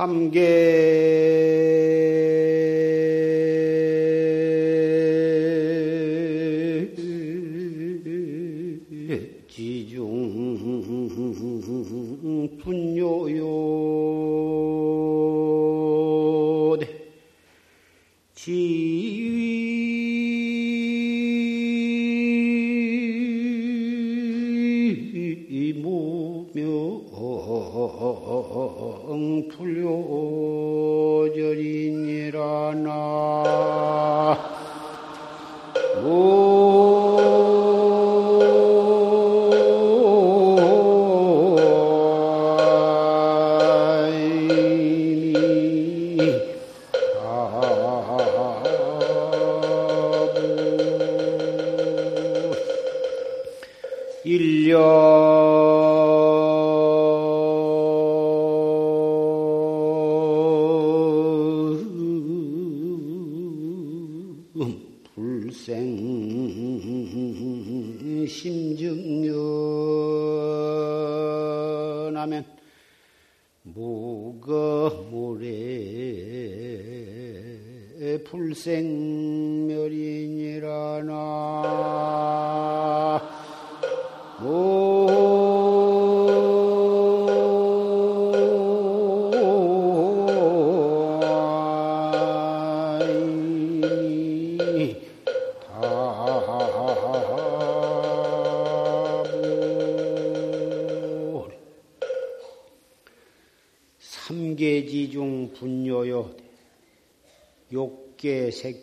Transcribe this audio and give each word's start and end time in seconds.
삼계 0.00 0.40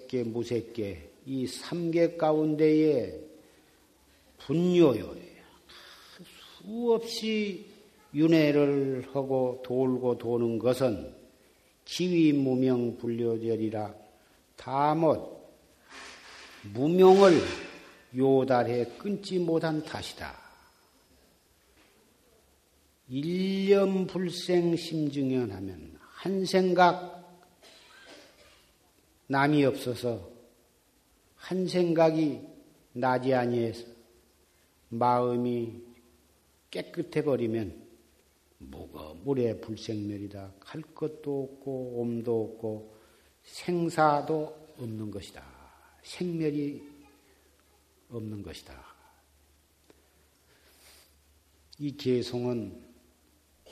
색계, 0.07 0.23
무색계 0.23 1.09
이 1.25 1.45
삼계 1.45 2.16
가운데에 2.16 3.19
분요요 4.40 5.16
수없이 6.57 7.66
윤회를 8.13 9.09
하고 9.12 9.62
돌고 9.66 10.18
도는 10.18 10.59
것은 10.59 11.13
지위 11.85 12.34
무명 12.34 12.97
불려절이라 12.97 13.94
다못 14.56 15.38
무명을 16.74 17.41
요달해 18.16 18.85
끊지 18.97 19.38
못한 19.39 19.84
탓이다. 19.84 20.35
일념 23.09 24.07
불생 24.07 24.75
심증연 24.75 25.51
하면 25.51 25.97
한 26.00 26.45
생각 26.45 27.16
남이 29.27 29.65
없어서 29.65 30.29
한 31.35 31.67
생각이 31.67 32.41
나지 32.93 33.33
아니해서 33.33 33.85
마음이 34.89 35.81
깨끗해 36.71 37.23
버리면 37.23 37.88
뭐가 38.59 39.13
물의 39.23 39.61
불생멸이다. 39.61 40.53
갈 40.59 40.81
것도 40.81 41.43
없고 41.43 41.99
옴도 42.01 42.43
없고 42.43 42.97
생사도 43.43 44.73
없는 44.79 45.11
것이다. 45.11 45.44
생멸이 46.03 46.81
없는 48.09 48.41
것이다. 48.41 48.85
이 51.79 51.95
개송은 51.95 52.83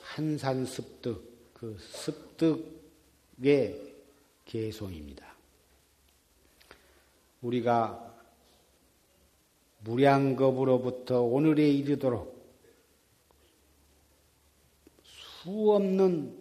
한산습득, 0.00 1.52
그 1.52 1.76
습득의 1.80 2.54
개송입니다. 4.44 5.25
우리가 7.46 8.02
무량겁으로부터 9.80 11.22
오늘에 11.22 11.68
이르도록 11.70 12.36
수 15.02 15.72
없는 15.72 16.36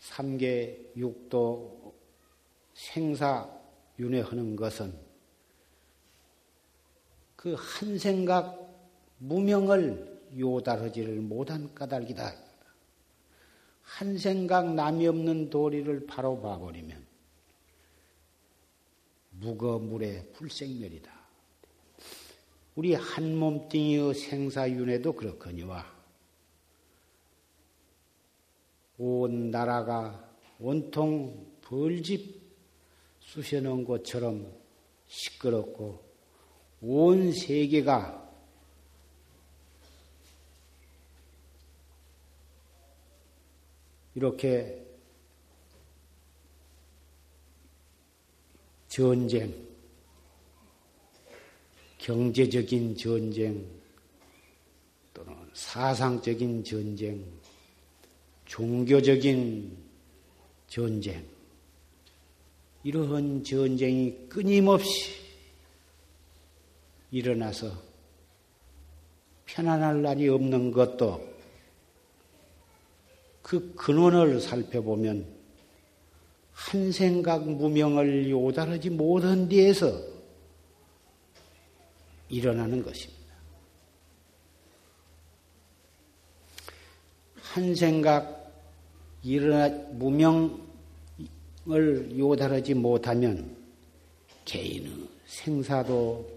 삼계 0.00 0.92
육도 0.96 1.94
생사 2.74 3.48
윤회하는 3.98 4.56
것은 4.56 5.06
그 7.36 7.54
한 7.54 7.96
생각 7.98 8.66
무명을 9.18 10.20
요달하지를 10.36 11.20
못한 11.20 11.72
까닭이다. 11.74 12.34
한 13.82 14.18
생각 14.18 14.74
남이 14.74 15.06
없는 15.06 15.48
도리를 15.48 16.06
바로 16.06 16.40
봐버리면 16.40 17.05
무거물의 19.40 20.32
불생멸이다. 20.32 21.12
우리 22.74 22.94
한 22.94 23.36
몸뚱이의 23.36 24.14
생사윤회도 24.14 25.14
그렇거니와 25.14 25.84
온 28.98 29.50
나라가 29.50 30.30
온통 30.58 31.56
벌집 31.62 32.40
쑤셔놓은 33.20 33.84
것처럼 33.84 34.52
시끄럽고 35.06 36.04
온 36.80 37.32
세계가 37.32 38.26
이렇게 44.14 44.85
전쟁, 48.96 49.54
경제적인 51.98 52.96
전쟁, 52.96 53.62
또는 55.12 55.34
사상적인 55.52 56.64
전쟁, 56.64 57.22
종교적인 58.46 59.76
전쟁, 60.66 61.22
이러한 62.84 63.44
전쟁이 63.44 64.16
끊임없이 64.30 65.12
일어나서 67.10 67.70
편안할 69.44 70.00
날이 70.00 70.26
없는 70.30 70.70
것도 70.70 71.36
그 73.42 73.74
근원을 73.74 74.40
살펴보면 74.40 75.35
한 76.66 76.90
생각 76.90 77.48
무명을 77.48 78.28
요달하지 78.28 78.90
못한 78.90 79.48
뒤에서 79.48 80.02
일어나는 82.28 82.82
것입니다. 82.82 83.22
한 87.36 87.72
생각 87.72 88.52
일어나 89.22 89.68
무명을 89.92 90.58
요달하지 92.18 92.74
못하면 92.74 93.56
개인의 94.44 95.08
생사도 95.26 96.28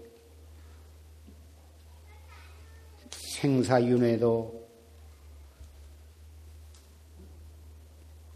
생사윤회도 3.10 4.60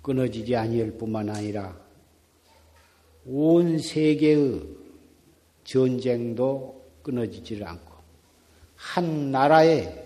끊어지지 0.03 0.57
아니할 0.57 0.91
뿐만 0.99 1.31
아니라 1.31 1.84
온 3.27 3.79
세계의 3.79 4.63
전쟁도 5.65 6.85
끊어지질 7.03 7.65
않고 7.65 7.95
한 8.77 9.31
나라의 9.31 10.05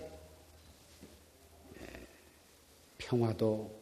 평화도 2.97 3.79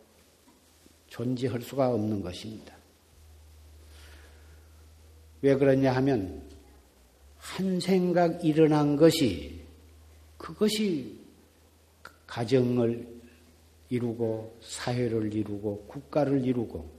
존재할 1.07 1.61
수가 1.61 1.89
없는 1.93 2.21
것입니다. 2.21 2.75
왜 5.41 5.55
그러냐 5.55 5.93
하면 5.95 6.41
한 7.37 7.79
생각 7.79 8.43
일어난 8.43 8.95
것이 8.95 9.61
그것이 10.37 11.19
가정을 12.25 13.07
이루고 13.89 14.57
사회를 14.61 15.33
이루고 15.33 15.85
국가를 15.87 16.43
이루고 16.45 16.96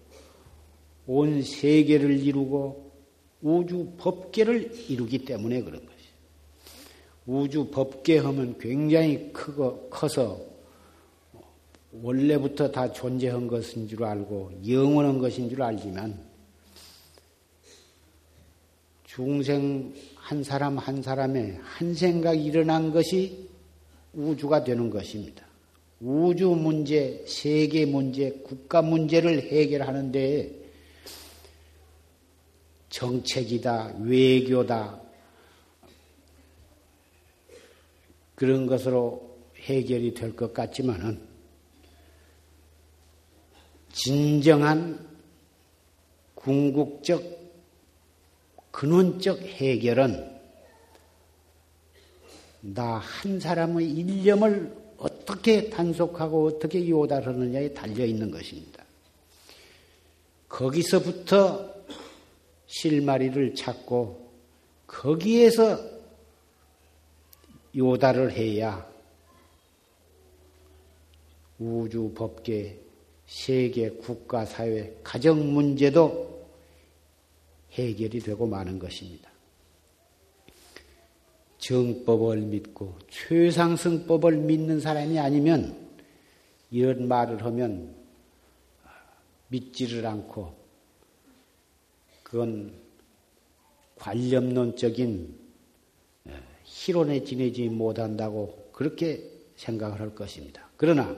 온 1.09 1.43
세계를 1.43 2.21
이루고 2.21 2.93
우주 3.41 3.93
법계를 3.97 4.91
이루기 4.91 5.25
때문에 5.25 5.63
그런 5.63 5.85
것이. 5.85 5.99
우주 7.27 7.69
법계 7.71 8.19
하면 8.19 8.59
굉장히 8.59 9.33
크고 9.33 9.89
커서 9.89 10.39
원래부터 11.93 12.71
다 12.71 12.93
존재한 12.93 13.49
것인 13.49 13.89
줄 13.89 14.05
알고 14.05 14.53
영원한 14.69 15.19
것인 15.19 15.49
줄 15.49 15.63
알지만 15.63 16.19
중생 19.05 19.95
한 20.15 20.45
사람 20.45 20.77
한 20.77 21.03
사람의 21.03 21.59
한 21.63 21.95
생각이 21.95 22.45
일어난 22.45 22.93
것이 22.93 23.49
우주가 24.13 24.63
되는 24.63 24.91
것입니다. 24.91 25.47
우주 26.01 26.51
문제, 26.51 27.25
세계 27.27 27.87
문제, 27.87 28.31
국가 28.45 28.83
문제를 28.83 29.41
해결하는데 29.41 30.58
정책이다, 32.91 33.95
외교다, 34.01 35.01
그런 38.35 38.67
것으로 38.67 39.37
해결이 39.57 40.15
될 40.15 40.35
것 40.37 40.55
같지만은 40.55 41.21
진정한 43.93 45.07
궁극적 46.35 47.37
근원적 48.71 49.41
해결은 49.41 50.39
나 52.61 52.99
한 52.99 53.41
사람의 53.41 53.91
일념을 53.91 54.73
어떻게 54.99 55.69
단속하고 55.71 56.47
어떻게 56.47 56.89
요달하느냐에 56.89 57.73
달려 57.75 58.05
있는 58.05 58.31
것입니다. 58.31 58.85
거기서부터 60.49 61.78
실마리를 62.69 63.55
찾고 63.55 64.29
거기에서 64.87 65.79
요달을 67.75 68.33
해야 68.33 68.87
우주 71.59 72.13
법계, 72.15 72.79
세계, 73.27 73.91
국가, 73.91 74.45
사회, 74.45 74.97
가정 75.03 75.53
문제도 75.53 76.47
해결이 77.73 78.21
되고 78.21 78.47
마는 78.47 78.79
것입니다. 78.79 79.31
정법을 81.59 82.39
믿고 82.39 82.95
최상승법을 83.11 84.37
믿는 84.37 84.81
사람이 84.81 85.19
아니면 85.19 85.89
이런 86.71 87.09
말을 87.09 87.45
하면 87.45 87.95
믿지를 89.49 90.07
않고 90.07 90.58
그건 92.29 92.73
관념론적인 93.97 95.35
희론에 96.65 97.25
지내지 97.25 97.69
못한다고 97.69 98.69
그렇게 98.73 99.31
생각을 99.57 99.99
할 99.99 100.15
것입니다. 100.15 100.69
그러나 100.77 101.17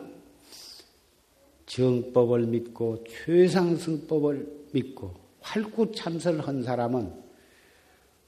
정법을 1.67 2.47
믿고 2.47 3.05
최상승법을 3.09 4.69
믿고 4.73 5.15
활구참선한 5.41 6.63
사람은 6.63 7.13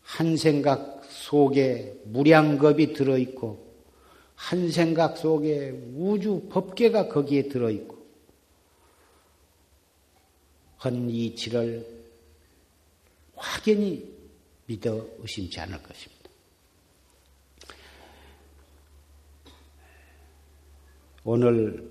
한 0.02 0.37
생각 0.37 1.05
속에 1.05 2.00
무량겁이 2.06 2.94
들어있고 2.94 3.73
한 4.35 4.70
생각 4.70 5.17
속에 5.17 5.70
우주 5.96 6.49
법계가 6.50 7.08
거기에 7.08 7.49
들어있고 7.49 7.96
헌 10.85 11.08
이치를 11.08 12.01
확연히 13.42 14.08
믿어 14.66 15.04
의심치 15.18 15.58
않을 15.60 15.82
것입니다. 15.82 16.30
오늘 21.24 21.90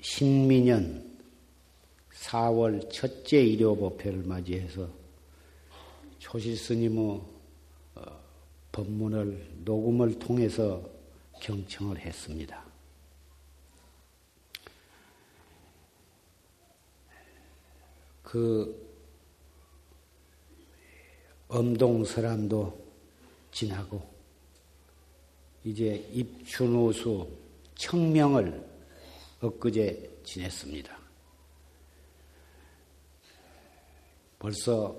신민년 0.00 1.04
4월 2.12 2.88
첫째 2.92 3.42
일요법회를 3.42 4.22
맞이해서 4.22 4.88
초실 6.20 6.56
스님의 6.56 7.20
어, 7.96 8.20
법문을 8.70 9.62
녹음을 9.64 10.18
통해서 10.18 10.88
경청을 11.40 11.98
했습니다. 11.98 12.64
그 18.22 18.85
엄동설암도 21.48 22.86
지나고 23.52 24.02
이제 25.64 26.08
입춘호수 26.12 27.28
청명을 27.74 28.64
엊그제 29.40 30.20
지냈습니다. 30.24 30.96
벌써 34.38 34.96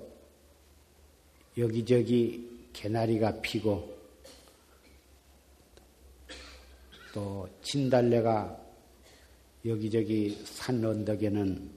여기저기 1.56 2.68
개나리가 2.72 3.40
피고 3.40 3.96
또 7.12 7.48
진달래가 7.62 8.56
여기저기 9.64 10.38
산 10.44 10.84
언덕에는 10.84 11.70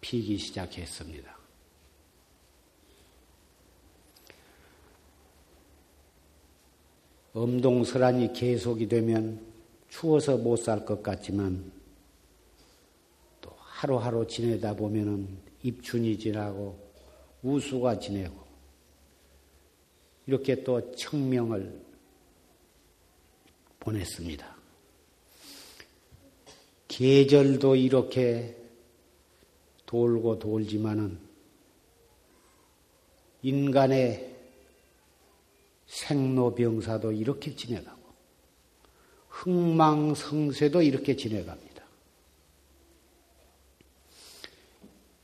피기 0.00 0.36
시작했습니다. 0.36 1.31
엄동설안이 7.34 8.32
계속이 8.32 8.88
되면 8.88 9.40
추워서 9.88 10.36
못 10.36 10.56
살 10.58 10.84
것 10.84 11.02
같지만 11.02 11.72
또 13.40 13.50
하루하루 13.58 14.26
지내다 14.26 14.74
보면은 14.76 15.28
입춘이 15.62 16.18
지나고 16.18 16.78
우수가 17.42 17.98
지내고 17.98 18.42
이렇게 20.26 20.62
또 20.62 20.92
청명을 20.92 21.80
보냈습니다. 23.80 24.56
계절도 26.88 27.76
이렇게 27.76 28.56
돌고 29.86 30.38
돌지만은 30.38 31.18
인간의 33.42 34.31
생로병사도 36.12 37.12
이렇게 37.12 37.56
지내가고 37.56 38.02
흥망성쇠도 39.28 40.82
이렇게 40.82 41.16
지내갑니다. 41.16 41.82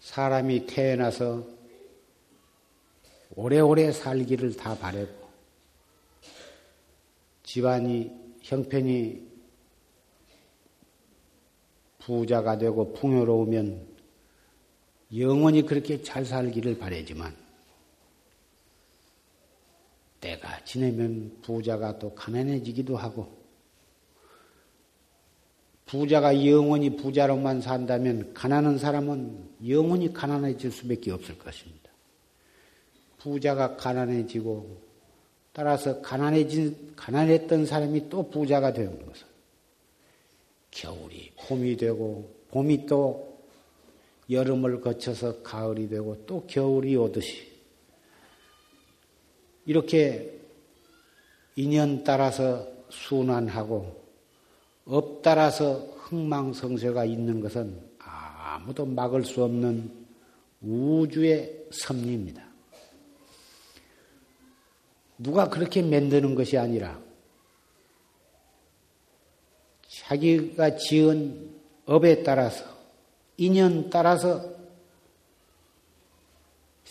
사람이 0.01 0.67
태어나서 0.67 1.47
오래오래 3.37 3.93
살기를 3.93 4.57
다 4.57 4.77
바라고 4.77 5.29
집안이 7.43 8.11
형편이 8.43 9.29
부자가 11.99 12.57
되고 12.57 12.95
풍요로우면 12.95 13.87
영원히 15.17 15.63
그렇게 15.63 16.03
잘 16.03 16.25
살기를 16.25 16.79
바라지만 16.79 17.48
때가 20.21 20.65
지내면 20.65 21.39
부자가 21.43 21.99
또 21.99 22.15
가난해지기도 22.15 22.97
하고 22.97 23.39
부자가 25.87 26.47
영원히 26.47 26.97
부자로만 26.97 27.63
산다면 27.63 28.35
가난한 28.35 28.79
사람은 28.79 29.49
영원히 29.69 30.13
가난해질 30.13 30.71
수밖에 30.71 31.11
없을 31.11 31.39
것입니다. 31.39 31.91
부자가 33.19 33.77
가난해지고 33.77 34.89
따라서 35.53 36.01
가난해진 36.03 36.93
가난했던 36.95 37.67
사람이 37.67 38.09
또 38.11 38.29
부자가 38.29 38.73
되는 38.73 39.05
것은 39.05 39.27
겨울이 40.71 41.33
봄이 41.49 41.77
되고 41.77 42.31
봄이 42.51 42.87
또 42.87 43.39
여름을 44.31 44.83
거쳐서 44.83 45.43
가을이 45.43 45.89
되고 45.89 46.23
또 46.27 46.47
겨울이 46.47 46.95
오듯이 46.97 47.48
이렇게 49.69 50.41
인연 51.55 52.03
따라서 52.03 52.67
순환하고 52.89 54.03
업 54.87 55.21
따라서 55.21 55.81
흥망성쇠가 55.99 57.05
있는 57.05 57.41
것은 57.41 57.79
아무도 57.99 58.87
막을 58.87 59.27
수 59.27 59.45
없는 59.45 59.93
우주의 60.63 61.67
섭리입니다. 61.71 62.43
누가 65.19 65.51
그렇게 65.51 65.83
만드는 65.83 66.35
것이 66.35 66.57
아니라 66.57 66.99
자기가 69.87 70.79
지은 70.79 71.61
업에 71.85 72.23
따라서 72.23 72.65
인연 73.37 73.91
따라서 73.91 74.58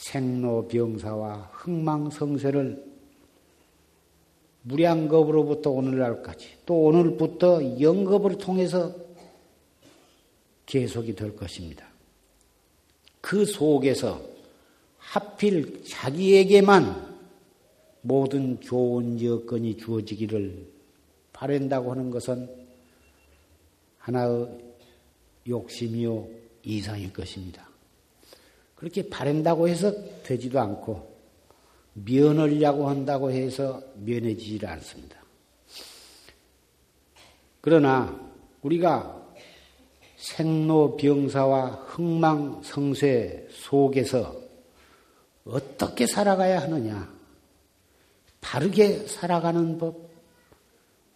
생로병사와 0.07 1.49
흥망성쇠를 1.53 2.85
무량겁으로부터 4.63 5.71
오늘날까지 5.71 6.59
또 6.65 6.83
오늘부터 6.83 7.79
영겁을 7.81 8.37
통해서 8.37 8.93
계속이 10.65 11.15
될 11.15 11.35
것입니다. 11.35 11.87
그 13.21 13.45
속에서 13.45 14.21
하필 14.97 15.83
자기에게만 15.85 17.17
모든 18.01 18.59
좋은 18.61 19.21
여건이 19.21 19.77
주어지기를 19.77 20.67
바란다고 21.33 21.91
하는 21.91 22.11
것은 22.11 22.49
하나의 23.99 24.47
욕심이요 25.47 26.27
이상일 26.63 27.13
것입니다. 27.13 27.66
그렇게 28.77 29.09
바란다고 29.09 29.67
해서 29.67 29.91
되지도 30.23 30.59
않고 30.59 31.17
면하려고 31.93 32.87
한다고 32.87 33.31
해서 33.31 33.81
면해지질 33.95 34.65
않습니다. 34.65 35.17
그러나 37.59 38.17
우리가 38.61 39.17
생로병사와 40.17 41.69
흥망성쇠 41.87 43.47
속에서 43.51 44.35
어떻게 45.43 46.05
살아가야 46.05 46.61
하느냐? 46.61 47.11
바르게 48.41 49.07
살아가는 49.07 49.77
법, 49.77 50.09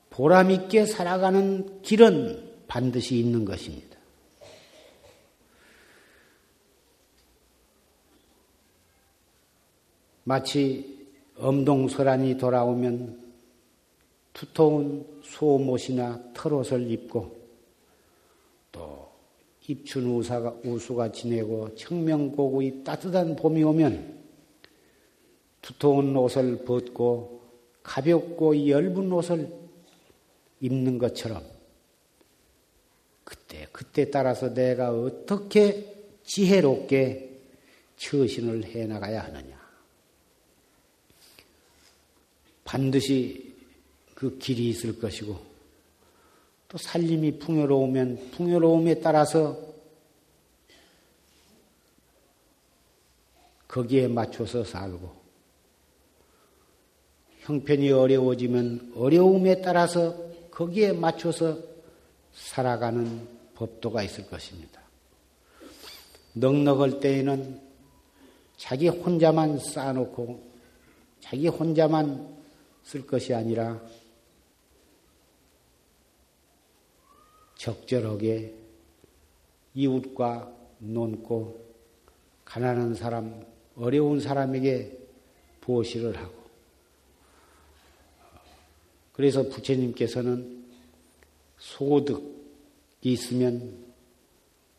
보람있게 0.09 0.85
살아가는 0.87 1.81
길은 1.83 2.65
반드시 2.67 3.19
있는 3.19 3.45
것입니다. 3.45 3.90
마치 10.23 11.07
엄동설안이 11.37 12.37
돌아오면 12.37 13.19
두터운 14.33 15.05
소못이나 15.23 16.21
털옷을 16.33 16.89
입고 16.91 17.35
또 18.71 19.09
입춘 19.67 20.05
우사가, 20.15 20.57
우수가 20.63 21.11
지내고 21.11 21.75
청명고구이 21.75 22.83
따뜻한 22.83 23.35
봄이 23.35 23.63
오면 23.63 24.21
두터운 25.61 26.15
옷을 26.15 26.65
벗고 26.65 27.41
가볍고 27.83 28.55
엷은 28.55 29.11
옷을 29.11 29.49
입는 30.59 30.97
것처럼 30.97 31.43
그때 33.23 33.67
그때 33.71 34.09
따라서 34.09 34.53
내가 34.53 34.91
어떻게 34.91 36.19
지혜롭게 36.23 37.29
처신을 37.97 38.65
해 38.65 38.85
나가야 38.85 39.23
하느냐. 39.25 39.60
반드시 42.71 43.53
그 44.15 44.37
길이 44.37 44.69
있을 44.69 44.97
것이고 44.97 45.37
또 46.69 46.77
살림이 46.77 47.37
풍요로우면 47.37 48.31
풍요로움에 48.31 49.01
따라서 49.01 49.59
거기에 53.67 54.07
맞춰서 54.07 54.63
살고 54.63 55.13
형편이 57.41 57.91
어려워지면 57.91 58.93
어려움에 58.95 59.61
따라서 59.61 60.15
거기에 60.49 60.93
맞춰서 60.93 61.57
살아가는 62.33 63.27
법도가 63.55 64.01
있을 64.03 64.29
것입니다. 64.29 64.79
넉넉할 66.33 67.01
때에는 67.01 67.59
자기 68.55 68.87
혼자만 68.87 69.59
쌓아놓고 69.59 70.41
자기 71.19 71.49
혼자만 71.49 72.40
쓸 72.83 73.05
것이 73.05 73.33
아니라 73.33 73.81
적절하게 77.55 78.55
이웃과 79.75 80.51
논고 80.79 81.63
가난한 82.43 82.95
사람, 82.95 83.45
어려운 83.75 84.19
사람에게 84.19 84.97
보시를 85.61 86.17
하고. 86.17 86.33
그래서 89.13 89.43
부처님께서는 89.43 90.65
소득이 91.57 92.23
있으면 93.03 93.85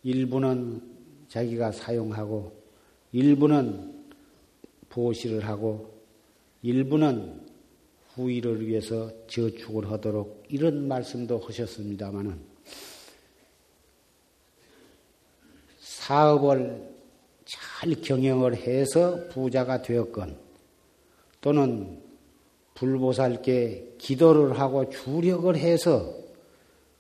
일부는 0.03 0.83
자기가 1.29 1.73
사용하고 1.73 2.53
일부는 3.13 4.05
보시를 4.89 5.47
하고 5.47 5.95
일부는 6.63 7.42
후일을 8.15 8.67
위해서 8.67 9.11
저축을 9.27 9.91
하도록 9.91 10.45
이런 10.49 10.87
말씀도 10.87 11.39
하셨습니다마는 11.39 12.39
사업을 15.81 16.93
잘 17.45 17.95
경영을 18.03 18.57
해서 18.57 19.29
부자가 19.29 19.83
되었건 19.83 20.39
또는 21.41 22.03
불보살께 22.75 23.95
기도를 23.99 24.59
하고 24.59 24.89
주력을 24.91 25.55
해서 25.57 26.15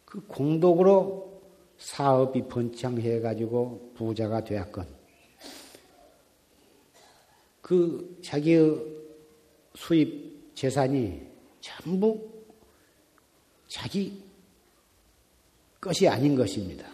그 0.04 0.20
공덕으로 0.26 1.40
사업이 1.78 2.48
번창해 2.48 3.20
가지고 3.20 3.92
부자가 3.94 4.44
되었건 4.44 4.86
그 7.60 8.18
자기의 8.22 8.76
수입 9.74 10.31
재산이 10.62 11.20
전부 11.60 12.24
자기 13.66 14.22
것이 15.80 16.06
아닌 16.06 16.36
것입니다. 16.36 16.88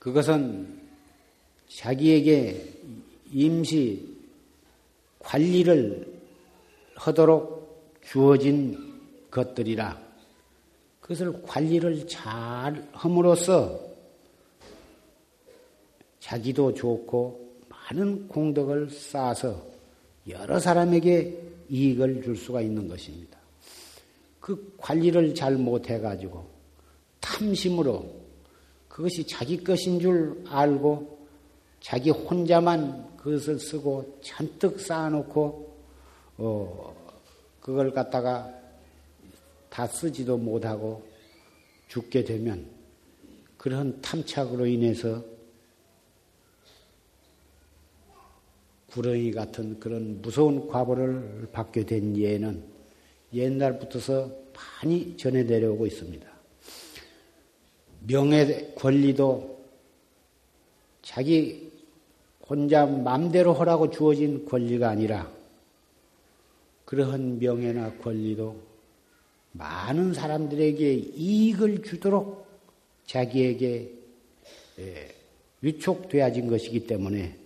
그것은 0.00 0.82
자기에게 1.68 2.80
임시 3.30 4.12
관리를 5.20 6.20
하도록 6.96 8.00
주어진 8.02 9.00
것들이라 9.30 10.02
그것을 11.00 11.42
관리를 11.42 12.08
잘 12.08 12.88
함으로써 12.90 13.80
자기도 16.18 16.74
좋고 16.74 17.54
많은 17.68 18.26
공덕을 18.26 18.90
쌓아서 18.90 19.70
여러 20.28 20.58
사람에게 20.58 21.50
이익을 21.68 22.22
줄 22.22 22.36
수가 22.36 22.60
있는 22.60 22.88
것입니다. 22.88 23.38
그 24.40 24.74
관리를 24.78 25.34
잘 25.34 25.56
못해가지고 25.56 26.48
탐심으로 27.20 28.20
그것이 28.88 29.26
자기 29.26 29.62
것인 29.62 30.00
줄 30.00 30.42
알고 30.46 31.18
자기 31.80 32.10
혼자만 32.10 33.16
그것을 33.16 33.58
쓰고 33.58 34.18
잔뜩 34.22 34.80
쌓아놓고 34.80 35.76
어 36.38 36.96
그걸 37.60 37.92
갖다가 37.92 38.52
다 39.68 39.86
쓰지도 39.86 40.36
못하고 40.36 41.02
죽게 41.88 42.24
되면 42.24 42.66
그런 43.56 44.00
탐착으로 44.00 44.66
인해서 44.66 45.22
구렁이 48.90 49.32
같은 49.32 49.78
그런 49.78 50.20
무서운 50.20 50.66
과보를 50.66 51.48
받게 51.52 51.86
된 51.86 52.16
예는 52.16 52.62
옛날부터서 53.32 54.30
많이 54.54 55.16
전해 55.16 55.44
내려오고 55.44 55.86
있습니다. 55.86 56.28
명예 58.06 58.72
권리도 58.76 59.60
자기 61.02 61.70
혼자 62.48 62.84
마음대로 62.84 63.52
하라고 63.54 63.90
주어진 63.90 64.44
권리가 64.44 64.88
아니라 64.88 65.30
그러한 66.84 67.38
명예나 67.38 67.98
권리도 67.98 68.60
많은 69.52 70.14
사람들에게 70.14 70.92
이익을 70.94 71.82
주도록 71.82 72.48
자기에게 73.06 73.92
위촉되어진 75.60 76.48
것이기 76.48 76.86
때문에 76.86 77.39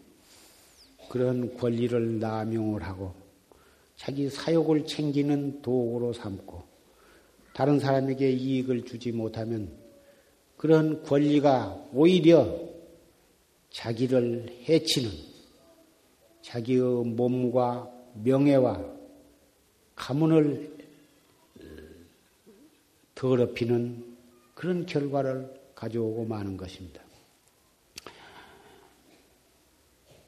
그런 1.15 1.57
권리를 1.57 2.19
남용을 2.19 2.83
하고 2.83 3.15
자기 3.95 4.29
사욕을 4.29 4.85
챙기는 4.85 5.63
도구로 5.63 6.13
삼고 6.13 6.65
다른 7.53 7.79
사람에게 7.79 8.33
이익을 8.33 8.85
주지 8.85 9.13
못하면 9.13 9.71
그런 10.57 11.05
권리가 11.05 11.91
오히려 11.93 12.59
자기를 13.71 14.65
해치는 14.69 15.09
자기의 16.43 17.05
몸과 17.05 17.89
명예와 18.25 18.85
가문을 19.95 20.77
더럽히는 23.15 24.17
그런 24.57 24.85
결과를 24.85 25.55
가져오고 25.77 26.25
마는 26.25 26.57
것입니다. 26.57 27.04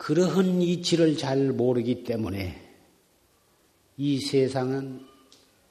그러한 0.07 0.63
이치를 0.63 1.17
잘 1.17 1.51
모르기 1.51 2.05
때문에 2.05 2.63
이 3.97 4.21
세상은 4.21 5.05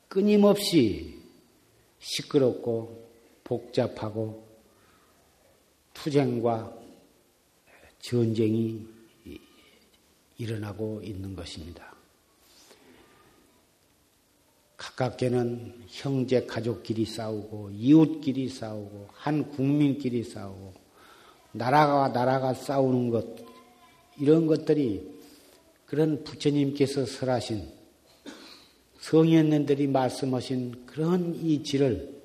끊임없이 0.09 1.21
시끄럽고 1.99 3.07
복잡하고 3.45 4.45
투쟁과 5.93 6.77
전쟁이 8.01 8.85
일어나고 10.37 10.99
있는 11.01 11.33
것입니다. 11.33 11.95
가깝게는 14.75 15.85
형제 15.87 16.45
가족끼리 16.45 17.05
싸우고 17.05 17.69
이웃끼리 17.71 18.49
싸우고 18.49 19.07
한 19.13 19.49
국민끼리 19.49 20.25
싸우고 20.25 20.73
나라가 21.53 22.09
나라가 22.09 22.53
싸우는 22.53 23.09
것 23.11 23.44
이런 24.17 24.47
것들이 24.47 25.15
그런 25.85 26.23
부처님께서 26.23 27.05
설하신 27.05 27.69
성현년들이 28.99 29.87
말씀하신 29.87 30.85
그런 30.85 31.35
이치를 31.35 32.15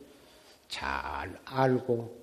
잘 0.68 1.38
알고 1.44 2.18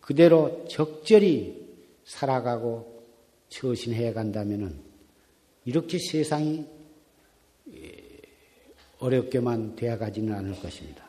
그대로 0.00 0.64
적절히 0.68 1.66
살아가고 2.04 3.04
처신해 3.48 4.12
간다면은 4.12 4.80
이렇게 5.64 5.98
세상이 5.98 6.66
어렵게만 8.98 9.76
되어가지는 9.76 10.32
않을 10.32 10.60
것입니다. 10.60 11.04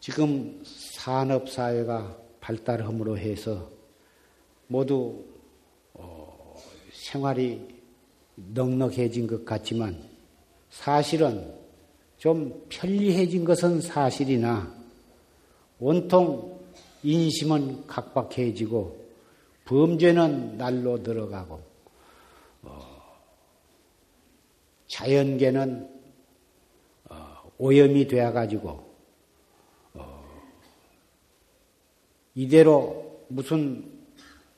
지금 0.00 0.62
산업 0.64 1.48
사회가 1.48 2.18
발달함으로 2.40 3.18
해서 3.18 3.70
모두 4.66 5.24
어, 5.28 5.31
생활이 7.12 7.60
넉넉해진 8.36 9.26
것 9.26 9.44
같지만 9.44 10.02
사실은 10.70 11.54
좀 12.16 12.64
편리해진 12.68 13.44
것은 13.44 13.80
사실이나 13.80 14.72
온통 15.78 16.60
인심은 17.02 17.86
각박해지고 17.86 19.02
범죄는 19.64 20.56
날로 20.56 21.02
들어가고 21.02 21.60
어, 22.62 23.18
자연계는 24.86 25.92
오염이 27.58 28.08
되어가지고, 28.08 28.68
어, 29.94 30.24
이대로 32.34 33.22
무슨 33.28 33.88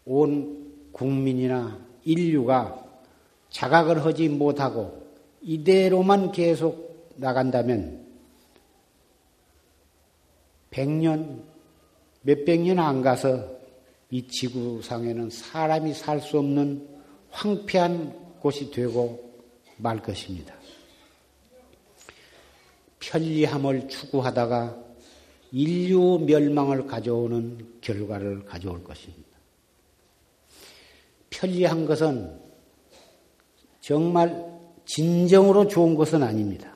온 0.07 0.73
국민이나 0.91 1.84
인류가 2.05 2.83
자각을 3.51 4.05
하지 4.05 4.29
못하고 4.29 5.03
이대로만 5.43 6.33
계속 6.33 7.13
나간다면 7.17 8.05
백년, 10.71 11.45
몇백 12.23 12.61
년 12.63 12.79
안 12.81 13.01
가서 13.03 13.49
이 14.11 14.27
지구상에는 14.27 15.31
사람이 15.31 15.95
살 15.95 16.21
수 16.21 16.39
없는 16.39 16.89
황폐한 17.31 18.39
곳이 18.41 18.71
되고 18.71 19.33
말 19.77 20.01
것입니다. 20.03 20.55
편리함을 23.01 23.89
추구하다가 23.89 24.83
인류 25.53 26.19
멸망을 26.27 26.87
가져오는 26.87 27.79
결과를 27.81 28.45
가져올 28.45 28.83
것입니다. 28.83 29.24
편리한 31.35 31.85
것은 31.85 32.41
정말 33.81 34.55
진정으로 34.87 35.67
좋은 35.69 35.95
것은 35.95 36.23
아닙니다. 36.23 36.73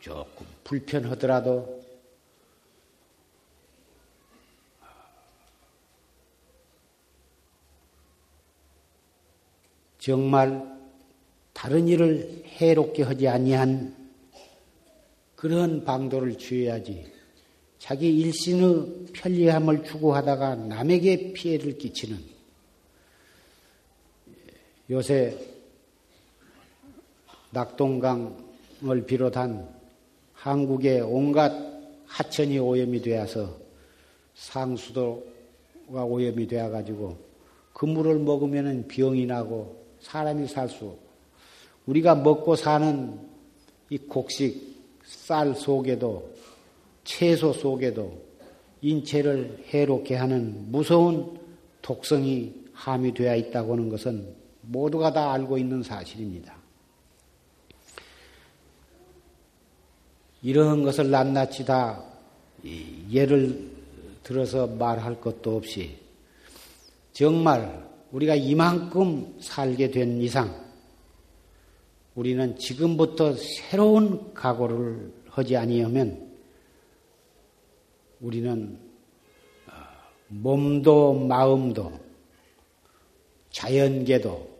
조금 0.00 0.46
불편하더라도 0.64 1.82
정말 9.98 10.68
다른 11.52 11.86
일을 11.86 12.42
해롭게 12.46 13.04
하지 13.04 13.28
아니한 13.28 13.96
그런 15.36 15.84
방도를 15.84 16.36
취해야지 16.38 17.06
자기 17.78 18.18
일신의 18.18 19.12
편리함을 19.12 19.84
추구하다가 19.84 20.56
남에게 20.56 21.32
피해를 21.32 21.78
끼치는 21.78 22.31
요새 24.90 25.36
낙동강을 27.50 29.06
비롯한 29.06 29.68
한국의 30.34 31.02
온갖 31.02 31.52
하천이 32.06 32.58
오염이 32.58 33.00
되어서 33.00 33.56
상수도가 34.34 36.04
오염이 36.04 36.46
되어 36.46 36.70
가지고 36.70 37.16
그 37.72 37.86
물을 37.86 38.18
먹으면 38.18 38.88
병이 38.88 39.26
나고 39.26 39.82
사람이 40.00 40.48
살 40.48 40.68
수 40.68 40.96
우리가 41.86 42.14
먹고 42.14 42.56
사는 42.56 43.18
이 43.90 43.98
곡식 43.98 44.72
쌀 45.04 45.54
속에도 45.54 46.30
채소 47.04 47.52
속에도 47.52 48.20
인체를 48.80 49.64
해롭게 49.68 50.14
하는 50.14 50.70
무서운 50.70 51.38
독성이 51.82 52.54
함유되어 52.72 53.36
있다고 53.36 53.72
하는 53.72 53.88
것은 53.88 54.41
모두가 54.62 55.12
다 55.12 55.32
알고 55.32 55.58
있는 55.58 55.82
사실입니다. 55.82 56.56
이러한 60.42 60.82
것을 60.82 61.10
낱낱이 61.10 61.64
다 61.64 62.02
예를 63.10 63.70
들어서 64.22 64.66
말할 64.66 65.20
것도 65.20 65.56
없이 65.56 65.98
정말 67.12 67.88
우리가 68.12 68.34
이만큼 68.34 69.36
살게 69.40 69.90
된 69.90 70.20
이상 70.20 70.62
우리는 72.14 72.56
지금부터 72.58 73.34
새로운 73.34 74.34
각오를 74.34 75.12
하지 75.28 75.56
아니하면 75.56 76.30
우리는 78.20 78.78
어, 79.66 79.72
몸도 80.28 81.14
마음도 81.14 81.92
자연계도 83.50 84.51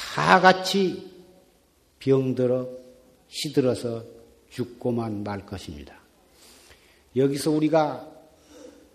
다 0.00 0.40
같이 0.40 1.10
병들어 1.98 2.68
시들어서 3.28 4.02
죽고만 4.48 5.22
말 5.22 5.44
것입니다. 5.44 5.94
여기서 7.14 7.50
우리가 7.50 8.10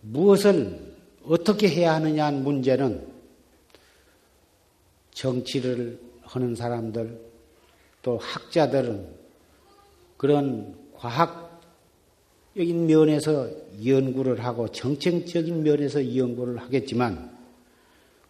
무엇을 0.02 0.96
어떻게 1.24 1.70
해야 1.70 1.94
하느냐 1.94 2.32
는 2.32 2.44
문제는 2.44 3.08
정치를 5.12 6.00
하는 6.24 6.56
사람들, 6.56 7.22
또 8.02 8.18
학자들은 8.18 9.08
그런 10.18 10.76
과학적인 10.96 12.88
면에서 12.88 13.50
연구를 13.86 14.44
하고 14.44 14.68
정책적인 14.70 15.64
면에서 15.64 16.16
연구를 16.18 16.58
하겠지만 16.58 17.32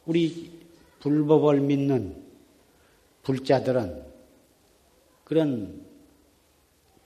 우리 0.06 0.52
불법을 1.00 1.62
믿는 1.62 2.25
불자들은 3.26 4.04
그런 5.26 5.86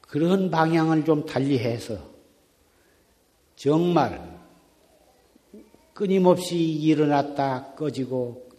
그런 0.02 0.52
방향을 0.52 1.06
좀 1.06 1.26
달리해서 1.26 1.98
정말 3.56 4.40
끊임없이 5.94 6.58
일어났다 6.58 7.74
꺼지고 7.76 8.50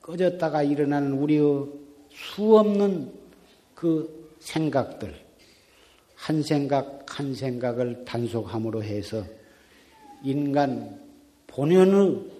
꺼졌다가 0.00 0.62
일어나는 0.62 1.12
우리의 1.12 1.68
수없는 2.10 3.12
그 3.74 4.34
생각들, 4.40 5.14
한 6.14 6.42
생각 6.42 7.04
한 7.06 7.34
생각을 7.34 8.04
단속함으로 8.04 8.82
해서 8.82 9.24
인간 10.22 11.00
본연의 11.46 12.37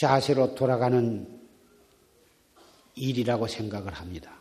자세로 0.00 0.54
돌아가는 0.54 1.28
일이라고 2.94 3.46
생각을 3.46 3.92
합니다. 3.92 4.32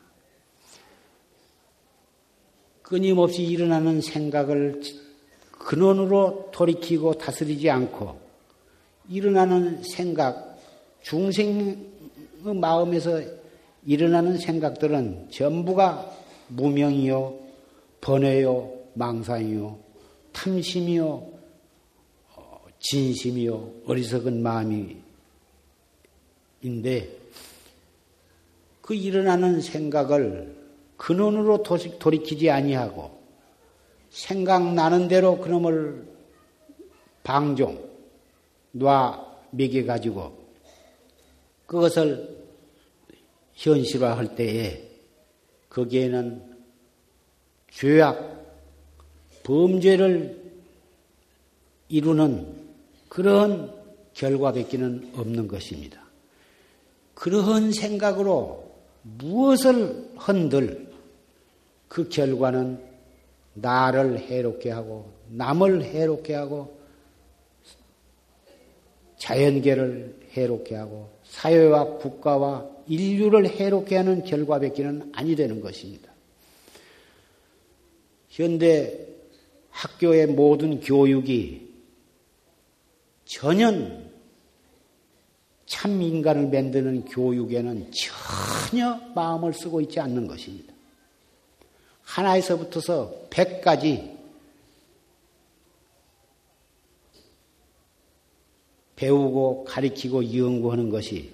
끊임없이 2.81 3.43
일어나는 3.43 3.99
생각을 3.99 4.81
근원으로 5.51 6.51
돌이키고 6.53 7.15
다스리지 7.15 7.69
않고 7.69 8.21
일어나는 9.09 9.83
생각, 9.83 10.57
중생의 11.01 11.77
마음에서 12.41 13.21
일어나는 13.85 14.37
생각들은 14.37 15.27
전부가 15.29 16.09
무명이요, 16.47 17.37
번뇌요, 17.99 18.73
망상이요, 18.93 19.77
탐심이요, 20.31 21.07
어, 22.37 22.61
진심이요, 22.79 23.71
어리석은 23.87 24.41
마음이 24.41 25.08
인데 26.61 27.17
그 28.81 28.93
일어나는 28.93 29.61
생각을 29.61 30.55
근원으로 30.97 31.63
돌이키지 31.63 32.49
아니하고 32.49 33.17
생각나는 34.09 35.07
대로 35.07 35.39
그놈을 35.39 36.07
방종, 37.23 37.89
놔 38.71 39.37
먹여 39.51 39.85
가지고 39.85 40.37
그것을 41.67 42.37
현실화할 43.53 44.35
때에 44.35 44.89
거기에는 45.69 46.43
죄악, 47.71 48.39
범죄를 49.43 50.39
이루는 51.89 52.55
그러한 53.09 53.71
결과밖에는 54.13 55.13
없는 55.15 55.47
것입니다. 55.47 56.08
그러한 57.19 57.73
생각으로 57.73 58.71
무엇을 59.03 60.11
흔들 60.15 60.89
그 61.89 62.07
결과는 62.07 62.81
나를 63.55 64.19
해롭게 64.19 64.71
하고 64.71 65.11
남을 65.27 65.83
해롭게 65.83 66.33
하고 66.33 66.79
자연계를 69.17 70.29
해롭게 70.31 70.75
하고 70.75 71.09
사회와 71.25 71.97
국가와 71.97 72.65
인류를 72.87 73.49
해롭게 73.49 73.97
하는 73.97 74.23
결과밖에는 74.23 75.11
아니 75.13 75.35
되는 75.35 75.59
것입니다. 75.59 76.09
현대 78.29 79.07
학교의 79.71 80.27
모든 80.27 80.79
교육이 80.79 81.67
전혀 83.25 84.08
참 85.69 86.01
인간을 86.01 86.47
만드는 86.47 87.05
교육에는 87.05 87.91
전혀 87.91 88.99
마음을 89.13 89.53
쓰고 89.53 89.81
있지 89.81 89.99
않는 89.99 90.27
것입니다. 90.27 90.73
하나에서부터서 92.01 93.27
백까지 93.29 94.17
배우고 98.95 99.65
가리키고 99.65 100.35
연구하는 100.35 100.89
것이 100.89 101.33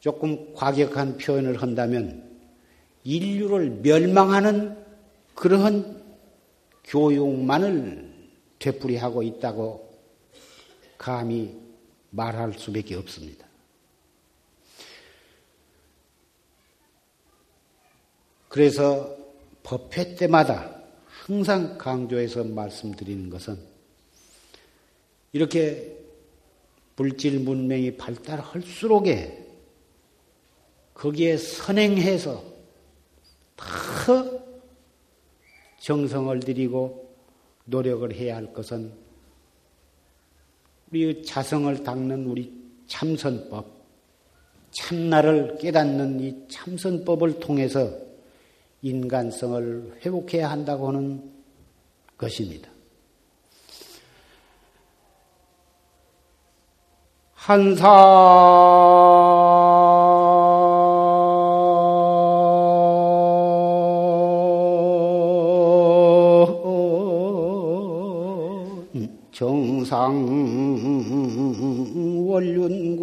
조금 0.00 0.52
과격한 0.52 1.18
표현을 1.18 1.62
한다면 1.62 2.28
인류를 3.04 3.80
멸망하는 3.82 4.76
그러한 5.36 6.02
교육만을 6.84 8.12
되풀이하고 8.58 9.22
있다고 9.22 9.88
감히 10.98 11.61
말할 12.12 12.52
수밖에 12.54 12.94
없습니다. 12.94 13.46
그래서 18.48 19.16
법회 19.62 20.14
때마다 20.16 20.82
항상 21.06 21.78
강조해서 21.78 22.44
말씀드리는 22.44 23.30
것은 23.30 23.58
이렇게 25.32 25.98
물질 26.96 27.40
문명이 27.40 27.96
발달할수록에 27.96 29.46
거기에 30.92 31.38
선행해서 31.38 32.44
더 33.56 34.42
정성을 35.80 36.38
들이고 36.40 37.16
노력을 37.64 38.12
해야 38.14 38.36
할 38.36 38.52
것은 38.52 39.01
우리 40.92 41.24
자성을 41.24 41.82
닦는 41.82 42.26
우리 42.26 42.52
참선법, 42.86 43.66
참나를 44.72 45.56
깨닫는 45.58 46.20
이 46.20 46.46
참선법을 46.48 47.40
통해서 47.40 47.90
인간성을 48.82 50.00
회복해야 50.04 50.50
한다고 50.50 50.88
하는 50.88 51.32
것입니다. 52.18 52.68
한사 57.32 57.88
정상 69.42 70.14
원륜곤 72.28 73.02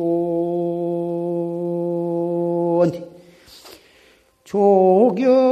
조견 4.46 5.49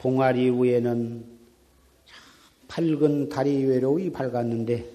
봉아리 0.00 0.50
위에는 0.50 1.24
밝은 2.68 3.28
달이 3.28 3.64
외로이 3.64 4.10
밝았는데 4.10 4.90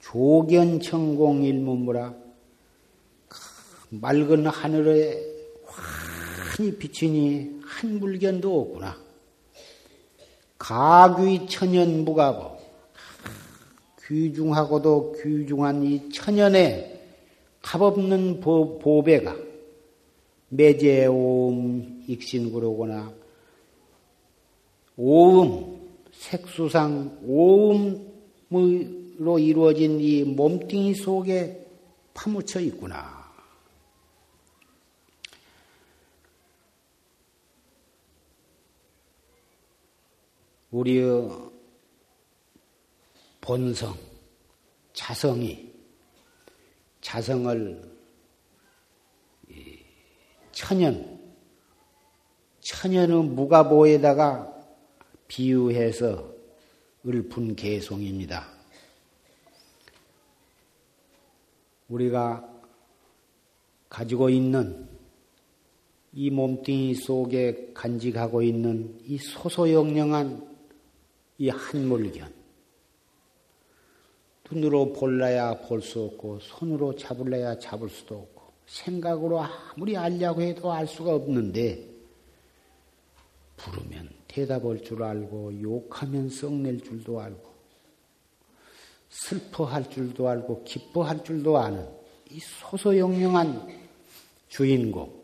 조견천공 0.00 1.42
일문무라 1.44 2.14
맑은 3.88 4.46
하늘에 4.46 5.18
환히 5.64 6.76
비치니 6.76 7.60
한 7.64 7.98
물견도 7.98 8.60
없구나. 8.60 8.98
가귀 10.58 11.46
천연무가보 11.46 12.58
귀중하고도 14.04 15.12
귀중한 15.12 15.82
이 15.84 16.10
천연의 16.10 17.00
값없는 17.62 18.40
보, 18.40 18.78
보배가 18.78 19.36
매제오음 20.50 22.04
익신구로구나 22.06 23.27
오음 25.00 25.78
색수상 26.12 27.20
오음으로 27.22 28.08
이루어진 29.38 30.00
이 30.00 30.24
몸뚱이 30.24 30.92
속에 30.94 31.64
파묻혀 32.12 32.58
있구나. 32.58 33.16
우리의 40.72 41.30
본성, 43.40 43.96
자성이 44.92 45.72
자성을 47.00 47.98
천연, 50.50 51.20
천연의 52.60 53.22
무가보에다가 53.28 54.57
비유해서 55.28 56.34
읊은 57.06 57.54
개송입니다. 57.54 58.48
우리가 61.88 62.46
가지고 63.88 64.28
있는 64.28 64.88
이 66.12 66.30
몸뚱이 66.30 66.94
속에 66.94 67.70
간직하고 67.74 68.42
있는 68.42 68.98
이 69.04 69.18
소소영령한 69.18 70.46
이 71.38 71.48
한물견. 71.48 72.34
눈으로 74.50 74.92
볼래야 74.92 75.60
볼 75.60 75.82
수 75.82 76.02
없고, 76.04 76.40
손으로 76.40 76.96
잡을래야 76.96 77.58
잡을 77.58 77.88
수도 77.88 78.16
없고, 78.16 78.52
생각으로 78.66 79.40
아무리 79.40 79.96
알려고 79.96 80.40
해도 80.40 80.72
알 80.72 80.86
수가 80.86 81.14
없는데, 81.14 81.86
부르면 83.56 84.17
대답할 84.28 84.82
줄 84.82 85.02
알고, 85.02 85.60
욕하면 85.60 86.28
썩낼 86.28 86.80
줄도 86.80 87.20
알고, 87.20 87.48
슬퍼할 89.08 89.90
줄도 89.90 90.28
알고, 90.28 90.64
기뻐할 90.64 91.24
줄도 91.24 91.58
아는 91.58 91.88
이 92.30 92.38
소소영령한 92.38 93.66
주인공. 94.48 95.18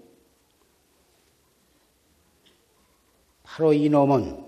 바로 3.42 3.72
이놈은 3.72 4.42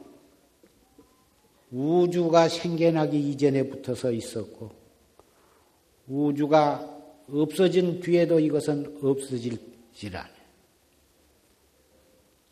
우주가 1.71 2.49
생겨나기 2.49 3.31
이전에 3.31 3.69
붙어서 3.69 4.11
있었고, 4.11 4.73
우주가 6.09 6.93
없어진 7.29 8.01
뒤에도 8.01 8.41
이것은 8.41 8.99
없어질지라. 9.03 10.29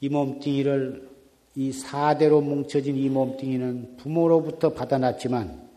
이 0.00 0.08
몸뚱이를 0.08 1.13
이 1.56 1.72
사대로 1.72 2.40
뭉쳐진 2.40 2.96
이 2.96 3.08
몸뚱이는 3.08 3.96
부모로부터 3.96 4.72
받아놨지만 4.72 5.68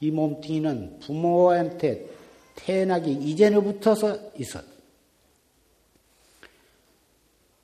이 0.00 0.10
몸뚱이는 0.10 1.00
부모한테 1.00 2.06
태어나기 2.54 3.12
이전에부터서 3.12 4.32
있었. 4.38 4.64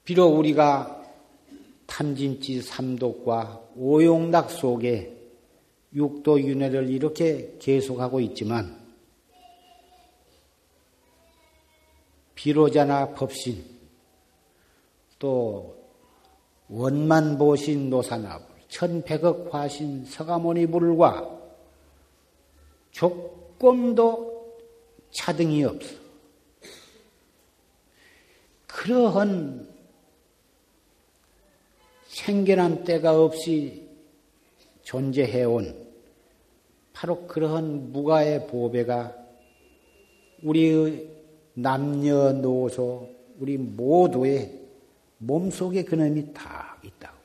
비록 0.04 0.38
우리가 0.38 1.04
탐진치 1.86 2.62
삼독과 2.62 3.62
오용락 3.76 4.50
속에 4.50 5.16
육도 5.94 6.40
윤회를 6.40 6.90
이렇게 6.90 7.56
계속하고 7.58 8.20
있지만 8.20 8.78
비로자나 12.34 13.14
법신 13.14 13.64
또 15.18 15.77
원만 16.68 17.38
보신 17.38 17.90
노사나불 17.90 18.46
천백억 18.68 19.52
화신 19.52 20.04
서가모니 20.04 20.66
불과 20.66 21.38
조금도 22.90 24.58
차등이 25.10 25.64
없어. 25.64 25.96
그러한 28.66 29.68
생겨난 32.06 32.84
때가 32.84 33.22
없이 33.22 33.88
존재해온 34.82 35.86
바로 36.92 37.26
그러한 37.26 37.92
무가의 37.92 38.46
보배가 38.46 39.14
우리의 40.42 41.08
남녀노소 41.54 43.08
우리 43.38 43.56
모두의 43.56 44.60
몸속에 45.18 45.84
그놈이 45.84 46.32
다 46.32 46.57
있다고. 46.82 47.18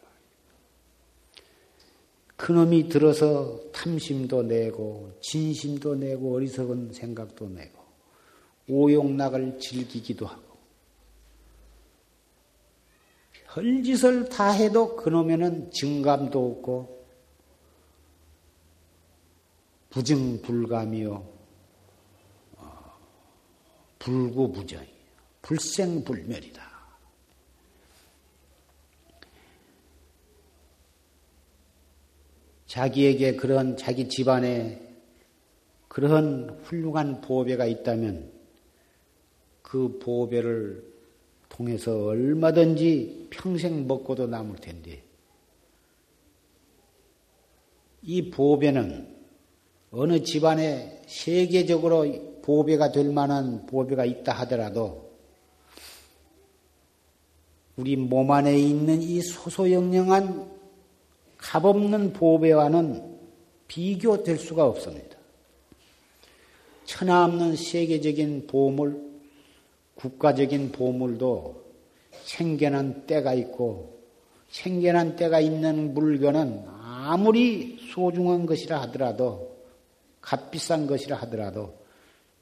그놈이 2.36 2.89
들어서 2.89 3.58
탐심도 3.72 4.44
내고 4.44 5.18
진심도 5.22 5.96
내고 5.96 6.36
어리석은 6.36 6.92
생각도 6.92 7.48
내고 7.48 7.82
오용락을 8.68 9.60
즐기기도 9.60 10.26
하고 10.26 10.42
헐짓을 13.56 14.30
다 14.30 14.52
해도 14.52 14.96
그놈에는 14.96 15.72
증감도 15.72 16.52
없고 16.52 17.06
부증불감이요 19.92 21.34
어, 22.58 22.98
불구부정이요 24.00 24.94
불생불멸이다. 25.44 26.73
자기에게 32.74 33.36
그런 33.36 33.78
자기 33.78 34.10
집안에 34.10 34.82
그런 35.88 36.60
훌륭한 36.64 37.22
보배가 37.22 37.68
있다면 37.68 38.32
그 39.62 40.00
보배를 40.00 40.84
통해서 41.50 42.06
얼마든지 42.06 43.28
평생 43.30 43.86
먹고도 43.86 44.26
남을 44.26 44.56
텐데 44.56 45.04
이 48.02 48.32
보배는 48.32 49.08
어느 49.92 50.24
집안에 50.24 51.04
세계적으로 51.06 52.42
보배가 52.42 52.92
될 52.92 53.12
만한 53.12 53.68
보배가 53.68 54.04
있다 54.06 54.34
하더라도 54.40 55.12
우리 57.76 57.96
몸 57.98 58.32
안에 58.32 58.58
있는 58.58 59.00
이 59.00 59.22
소소영령한 59.22 60.62
값없는 61.43 62.13
보배와는 62.13 63.19
비교될 63.67 64.38
수가 64.38 64.65
없습니다. 64.65 65.17
천하없는 66.86 67.56
세계적인 67.56 68.47
보물, 68.47 69.01
국가적인 69.95 70.71
보물도 70.71 71.63
생겨난 72.23 73.06
때가 73.06 73.34
있고 73.34 74.01
생겨난 74.49 75.15
때가 75.15 75.39
있는 75.41 75.93
물건은 75.93 76.65
아무리 76.82 77.77
소중한 77.93 78.45
것이라 78.45 78.82
하더라도 78.84 79.58
값비싼 80.21 80.88
것이라 80.88 81.17
하더라도 81.17 81.77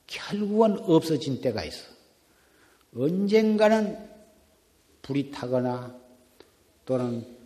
결국은 0.06 0.78
없어진 0.80 1.42
때가 1.42 1.64
있어. 1.64 1.90
언젠가는 2.96 3.98
불이 5.02 5.32
타거나 5.32 5.96
또는 6.86 7.41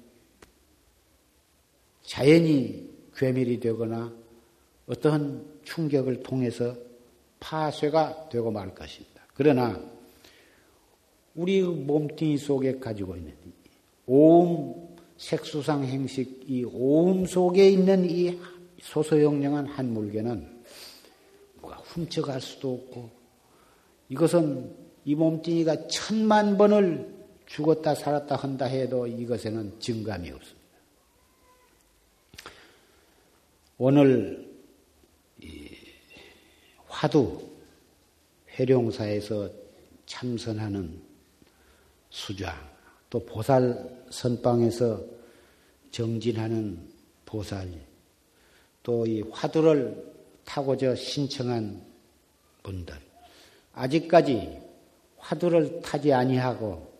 자연이 2.05 2.89
괴멸이 3.15 3.59
되거나 3.59 4.13
어떠한 4.87 5.59
충격을 5.63 6.23
통해서 6.23 6.75
파쇄가 7.39 8.29
되고 8.29 8.51
말 8.51 8.73
것입니다. 8.73 9.23
그러나 9.33 9.81
우리 11.33 11.61
몸뚱이 11.61 12.37
속에 12.37 12.79
가지고 12.79 13.15
있는 13.15 13.33
오음 14.05 14.95
색수상 15.17 15.83
행식 15.83 16.45
이 16.47 16.63
오음 16.63 17.25
속에 17.25 17.69
있는 17.69 18.09
이 18.09 18.39
소소영령한 18.81 19.65
한 19.65 19.93
물개는 19.93 20.63
뭐가 21.61 21.77
훔쳐갈 21.77 22.39
수도 22.39 22.73
없고 22.73 23.09
이것은 24.09 24.75
이 25.05 25.15
몸뚱이가 25.15 25.87
천만 25.87 26.57
번을 26.57 27.13
죽었다 27.45 27.95
살았다 27.95 28.35
한다 28.35 28.65
해도 28.65 29.07
이것에는 29.07 29.79
증감이 29.79 30.29
없습니다. 30.31 30.65
오늘 33.77 34.49
화두 36.87 37.41
회룡사에서 38.57 39.49
참선하는 40.05 41.01
수좌, 42.09 42.55
또 43.09 43.19
보살 43.25 44.05
선방에서 44.09 45.03
정진하는 45.91 46.79
보살, 47.25 47.69
또 48.81 49.05
이 49.05 49.21
화두를 49.29 50.13
타고자 50.45 50.95
신청한 50.95 51.83
분들, 52.63 52.95
아직까지 53.73 54.57
화두를 55.17 55.81
타지 55.81 56.13
아니하고 56.13 56.93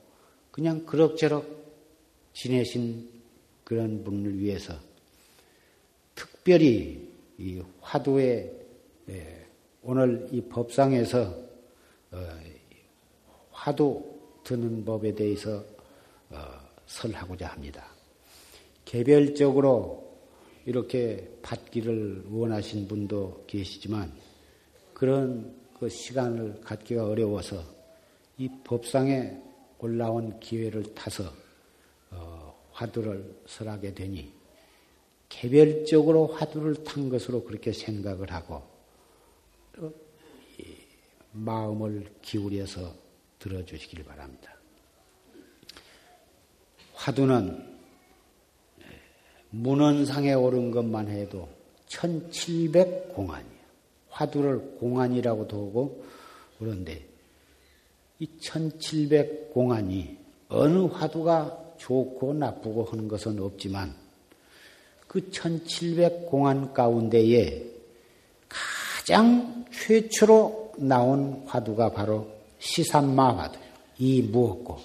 그냥 0.51 0.85
그럭저럭 0.85 1.45
지내신 2.33 3.09
그런 3.63 4.03
분을 4.03 4.39
위해서 4.39 4.73
특별히 6.45 7.09
이 7.39 7.59
화두에 7.81 8.53
예, 9.09 9.47
오늘 9.81 10.27
이 10.31 10.39
법상에서 10.41 11.21
어, 12.11 12.39
화두 13.49 14.03
드는 14.43 14.85
법에 14.85 15.15
대해서 15.15 15.65
어, 16.29 16.37
설하고자 16.85 17.47
합니다. 17.47 17.87
개별적으로 18.85 20.19
이렇게 20.67 21.27
받기를 21.41 22.25
원하신 22.29 22.87
분도 22.87 23.43
계시지만 23.47 24.13
그런 24.93 25.51
그 25.79 25.89
시간을 25.89 26.61
갖기가 26.61 27.07
어려워서 27.07 27.63
이 28.37 28.47
법상에 28.63 29.35
올라온 29.79 30.39
기회를 30.39 30.93
타서 30.93 31.23
어, 32.11 32.55
화두를 32.71 33.35
설하게 33.47 33.95
되니 33.95 34.34
개별적으로 35.29 36.27
화두를 36.27 36.83
탄 36.83 37.09
것으로 37.09 37.43
그렇게 37.43 37.71
생각을 37.71 38.31
하고 38.31 38.63
마음을 41.31 42.09
기울여서 42.21 42.93
들어주시길 43.39 44.05
바랍니다. 44.05 44.55
화두는 46.93 47.75
문헌상에 49.49 50.33
오른 50.33 50.71
것만 50.71 51.09
해도 51.09 51.47
1700공안이에요. 51.87 53.55
화두를 54.09 54.77
공안이라고도 54.79 55.67
하고 55.67 56.03
그런데 56.57 57.05
이 58.19 58.27
1700공안이 58.39 60.17
어느 60.49 60.85
화두가 60.85 61.75
좋고 61.77 62.33
나쁘고 62.33 62.85
하는 62.85 63.07
것은 63.07 63.39
없지만 63.39 63.93
그 65.15 65.29
1700공안 65.29 66.73
가운데에 66.73 67.65
가장 68.49 69.63
최초로 69.71 70.73
나온 70.79 71.41
화두가 71.45 71.93
바로 71.93 72.27
시산마 72.59 73.37
화두예요. 73.37 73.65
이 73.97 74.21
무엇고 74.23 74.77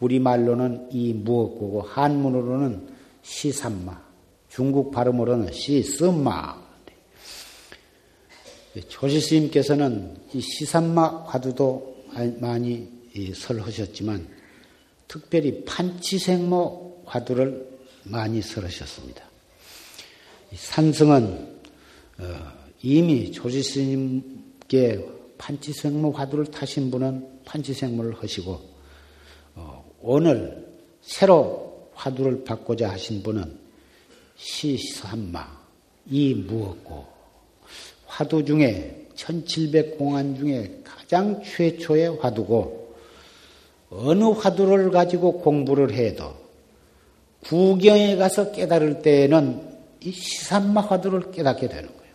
우리말로는 0.00 0.88
이 0.92 1.14
무엇고고 1.14 1.80
한문으로는 1.80 2.94
시산마 3.22 4.02
중국 4.50 4.90
발음으로는 4.90 5.50
시스마 5.50 6.62
조실스님께서는 8.86 10.14
이 10.34 10.42
시산마 10.42 11.24
화두도 11.24 12.04
많이 12.38 12.86
설하셨지만 13.34 14.28
특별히 15.08 15.64
판치생모 15.64 17.04
화두를 17.06 17.78
많이 18.02 18.42
설하셨습니다. 18.42 19.23
산성은 20.56 21.54
어, 22.18 22.52
이미 22.82 23.32
조지스님께 23.32 25.04
판치생모 25.38 26.12
화두를 26.12 26.46
타신 26.46 26.90
분은 26.90 27.42
판치생모를 27.44 28.14
하시고 28.22 28.60
어, 29.56 29.84
오늘 30.00 30.66
새로 31.00 31.90
화두를 31.94 32.44
받고자 32.44 32.90
하신 32.90 33.22
분은 33.22 33.58
시삼마 34.36 35.64
이 36.10 36.34
무엇고? 36.34 37.06
화두 38.06 38.44
중에 38.44 39.08
1700 39.14 39.98
공안 39.98 40.36
중에 40.36 40.82
가장 40.84 41.42
최초의 41.42 42.18
화두고 42.18 42.94
어느 43.90 44.24
화두를 44.24 44.90
가지고 44.90 45.40
공부를 45.40 45.92
해도 45.92 46.34
구경에 47.44 48.16
가서 48.16 48.52
깨달을 48.52 49.02
때에는 49.02 49.73
이 50.04 50.12
시산마 50.12 50.82
화두를 50.82 51.30
깨닫게 51.30 51.68
되는 51.68 51.88
거예요. 51.88 52.14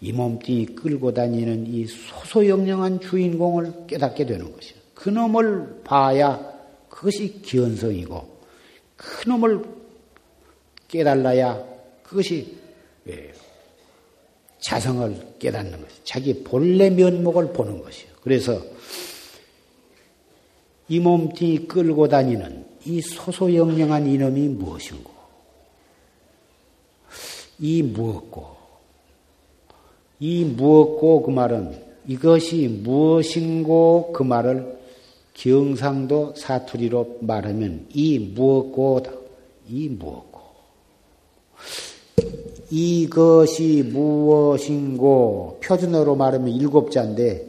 이 0.00 0.12
몸뚱이 0.12 0.66
끌고 0.66 1.12
다니는 1.12 1.66
이 1.66 1.86
소소영령한 1.86 3.00
주인공을 3.00 3.86
깨닫게 3.88 4.24
되는 4.24 4.52
것이요. 4.52 4.78
그 4.94 5.10
놈을 5.10 5.82
봐야 5.82 6.40
그것이 6.88 7.42
기원성이고 7.42 8.36
그 8.96 9.28
놈을 9.28 9.64
깨달아야 10.88 11.64
그것이 12.04 12.56
예, 13.08 13.32
자성을 14.60 15.36
깨닫는 15.38 15.80
것이 15.80 15.94
자기 16.04 16.42
본래 16.44 16.88
면목을 16.90 17.52
보는 17.52 17.82
것이요. 17.82 18.10
그래서 18.22 18.62
이 20.88 21.00
몸뚱이 21.00 21.66
끌고 21.66 22.06
다니는 22.08 22.64
이 22.84 23.00
소소영령한 23.00 24.06
이놈이 24.06 24.48
무엇인고? 24.48 25.15
이 27.58 27.82
무엇고? 27.82 28.56
이 30.20 30.44
무엇고 30.44 31.22
그 31.22 31.30
말은 31.30 31.76
이것이 32.06 32.68
무엇인고 32.68 34.12
그 34.12 34.22
말을 34.22 34.76
경상도 35.34 36.34
사투리로 36.36 37.18
말하면 37.20 37.86
이 37.92 38.18
무엇고다. 38.18 39.12
이 39.68 39.88
무엇고. 39.88 40.40
이것이 42.70 43.82
무엇인고 43.92 45.60
표준어로 45.62 46.16
말하면 46.16 46.48
일곱 46.48 46.90
자인데 46.90 47.46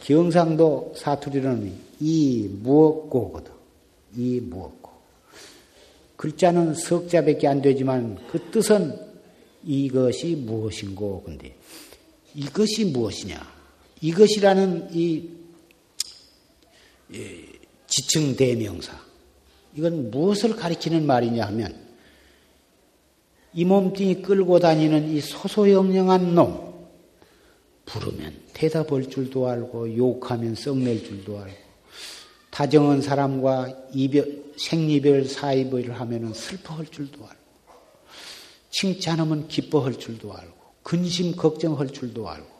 경상도 0.00 0.92
사투리로는 0.96 1.72
이 2.00 2.48
무엇고거든. 2.62 3.52
이 4.16 4.40
무엇고. 4.40 4.90
글자는 6.16 6.74
석자밖에 6.74 7.48
안 7.48 7.62
되지만 7.62 8.18
그 8.30 8.38
뜻은 8.50 9.11
이것이 9.64 10.36
무엇인고 10.36 11.22
근데 11.24 11.56
이것이 12.34 12.86
무엇이냐? 12.86 13.40
이것이라는 14.00 14.88
이 14.92 15.28
지층 17.86 18.36
대명사 18.36 18.98
이건 19.76 20.10
무엇을 20.10 20.56
가리키는 20.56 21.06
말이냐 21.06 21.46
하면 21.46 21.92
이 23.54 23.64
몸뚱이 23.64 24.22
끌고 24.22 24.58
다니는 24.58 25.10
이 25.10 25.20
소소영령한 25.20 26.34
놈 26.34 26.72
부르면 27.84 28.34
대답할 28.54 29.10
줄도 29.10 29.48
알고 29.48 29.96
욕하면 29.96 30.54
썩낼 30.54 31.04
줄도 31.04 31.38
알고 31.38 31.72
다정한 32.50 33.02
사람과 33.02 33.74
이별 33.92 34.42
생리별 34.56 35.26
사이별을 35.26 36.00
하면은 36.00 36.32
슬퍼할 36.32 36.86
줄도 36.86 37.26
알고 37.26 37.41
칭찬하면 38.72 39.48
기뻐할 39.48 39.98
줄도 39.98 40.34
알고 40.34 40.56
근심 40.82 41.36
걱정할 41.36 41.88
줄도 41.92 42.28
알고 42.28 42.50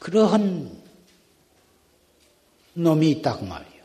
그러한 0.00 0.82
놈이 2.74 3.10
있다고 3.10 3.44
말이에요. 3.44 3.84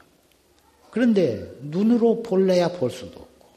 그런데 0.91 1.51
눈으로 1.61 2.23
볼래야 2.23 2.69
볼 2.71 2.91
수도 2.91 3.19
없고 3.19 3.47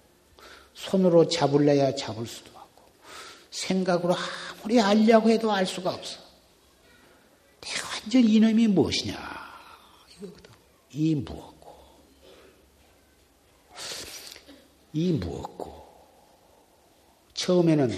손으로 0.75 1.29
잡을래야 1.29 1.95
잡을 1.95 2.27
수도 2.27 2.51
없고 2.59 2.83
생각으로 3.51 4.15
아무리 4.61 4.81
알려고 4.81 5.31
해도 5.31 5.53
알 5.53 5.67
수가 5.67 5.95
없어. 5.95 6.27
완전 8.07 8.23
이놈이 8.23 8.69
무엇이냐 8.69 9.17
이거거든. 10.17 10.51
이 10.93 11.15
무엇고 11.15 11.77
이 14.93 15.13
무엇고 15.13 15.76
처음에는 17.37 17.91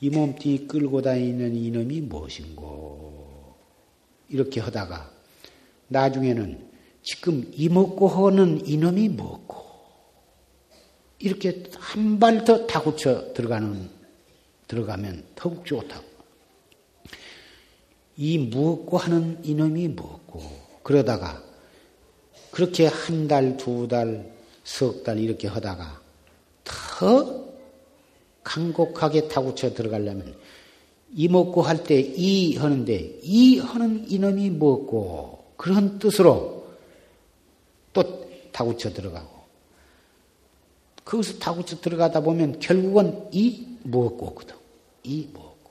이 0.00 0.10
몸뚱이 0.10 0.66
끌고 0.66 1.02
다니는 1.02 1.54
이놈이 1.54 2.02
무엇인고? 2.02 3.54
이렇게 4.28 4.60
하다가 4.60 5.10
나중에는 5.88 6.66
지금 7.02 7.50
이 7.54 7.68
먹고 7.68 8.08
하는 8.08 8.66
이놈이 8.66 9.10
무엇고? 9.10 9.64
이렇게 11.18 11.64
한 11.78 12.18
발더 12.18 12.66
타고쳐 12.66 13.32
들어가는 13.32 13.90
들어가면 14.68 15.24
더욱 15.34 15.64
좋다고. 15.64 16.04
이 18.16 18.38
무엇고 18.38 18.98
하는 18.98 19.38
이놈이 19.44 19.88
무엇고? 19.88 20.42
그러다가 20.82 21.42
그렇게 22.50 22.86
한 22.86 23.28
달, 23.28 23.56
두 23.56 23.86
달, 23.88 24.32
석 24.64 25.04
달 25.04 25.18
이렇게 25.18 25.46
하다가 25.48 26.00
더 26.64 27.45
강곡하게 28.46 29.26
타고쳐 29.28 29.74
들어가려면 29.74 30.36
이 31.14 31.28
먹고 31.28 31.62
할 31.62 31.82
때 31.84 31.98
이 32.16 32.56
하는데 32.56 33.18
이 33.22 33.58
하는 33.58 34.08
이놈이 34.08 34.50
먹고 34.50 35.44
그런 35.56 35.98
뜻으로 35.98 36.66
또 37.92 38.28
타고쳐 38.52 38.92
들어가고 38.92 39.36
거기서 41.04 41.38
타고쳐 41.38 41.80
들어가다 41.80 42.20
보면 42.20 42.58
결국은 42.60 43.28
이 43.32 43.66
무엇고거든. 43.84 44.56
이 45.04 45.28
무엇고. 45.32 45.70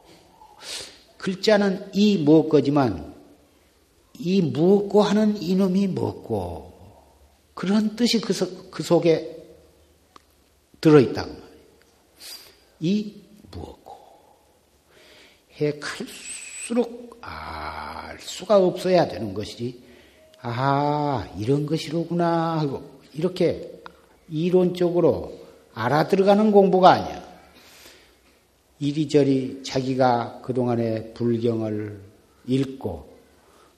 글자는 1.18 1.92
이 1.94 2.18
무엇고지만 2.20 3.14
이 4.18 4.42
무엇고 4.42 5.02
하는 5.02 5.42
이놈이 5.42 5.88
무엇고 5.88 6.74
그런 7.54 7.96
뜻이 7.98 8.22
그, 8.22 8.34
그 8.72 8.82
속에 8.82 9.36
들어있다고. 10.80 11.45
이 12.80 13.14
무엇고 13.52 13.96
해 15.60 15.80
갈수록 15.80 17.18
알 17.22 18.20
수가 18.20 18.58
없어야 18.58 19.08
되는 19.08 19.34
것이지. 19.34 19.82
아, 20.42 21.28
이런 21.38 21.66
것이로구나 21.66 22.60
하고 22.60 22.84
이렇게 23.14 23.72
이론적으로 24.30 25.34
알아들어가는 25.74 26.52
공부가 26.52 26.92
아니야. 26.92 27.24
이리저리 28.80 29.62
자기가 29.64 30.42
그동안에 30.44 31.14
불경을 31.14 32.00
읽고 32.46 33.16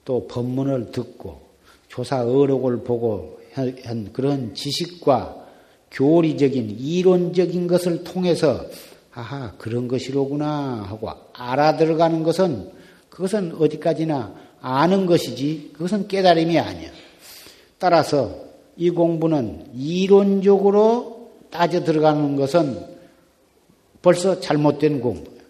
또 0.04 0.26
법문을 0.26 0.90
듣고 0.90 1.48
조사 1.88 2.22
어록을 2.22 2.82
보고 2.82 3.40
한 3.52 4.12
그런 4.12 4.54
지식과 4.54 5.46
교리적인 5.90 6.78
이론적인 6.78 7.66
것을 7.66 8.04
통해서 8.04 8.66
아하 9.18 9.52
그런 9.58 9.88
것이로구나 9.88 10.84
하고 10.86 11.10
알아들어가는 11.32 12.22
것은 12.22 12.70
그것은 13.10 13.56
어디까지나 13.58 14.32
아는 14.60 15.06
것이지 15.06 15.70
그것은 15.72 16.06
깨달음이 16.06 16.56
아니야. 16.56 16.90
따라서 17.78 18.44
이 18.76 18.90
공부는 18.90 19.72
이론적으로 19.74 21.32
따져 21.50 21.82
들어가는 21.82 22.36
것은 22.36 22.80
벌써 24.02 24.38
잘못된 24.38 25.00
공부야. 25.00 25.42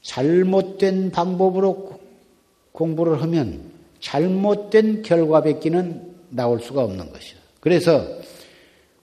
잘못된 0.00 1.10
방법으로 1.10 2.00
공부를 2.72 3.20
하면 3.20 3.72
잘못된 4.00 5.02
결과밖에는 5.02 6.14
나올 6.30 6.60
수가 6.60 6.82
없는 6.82 7.12
것이야. 7.12 7.38
그래서 7.60 8.06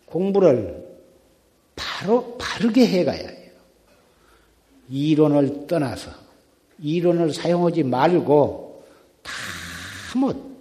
공부를 0.07 0.83
바로 1.75 2.35
바르게 2.39 2.87
해가야 2.87 3.27
해요. 3.27 3.40
이론을 4.91 5.67
떠나서 5.67 6.11
이론을 6.79 7.33
사용하지 7.33 7.83
말고 7.83 8.83
다뭐 10.13 10.51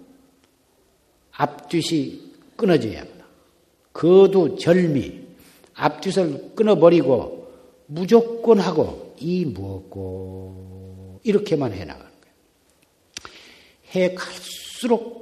앞뒤이 1.33 2.31
끊어져야 2.55 3.01
합니다. 3.01 3.25
거두 3.91 4.55
절미 4.57 5.19
앞뒤를 5.73 6.53
끊어버리고 6.55 7.51
무조건 7.87 8.59
하고 8.59 9.15
이 9.19 9.43
무엇고 9.45 11.19
이렇게만 11.23 11.73
해나가는 11.73 12.09
거예요. 12.09 12.35
해 13.95 14.15
갈수록 14.15 15.21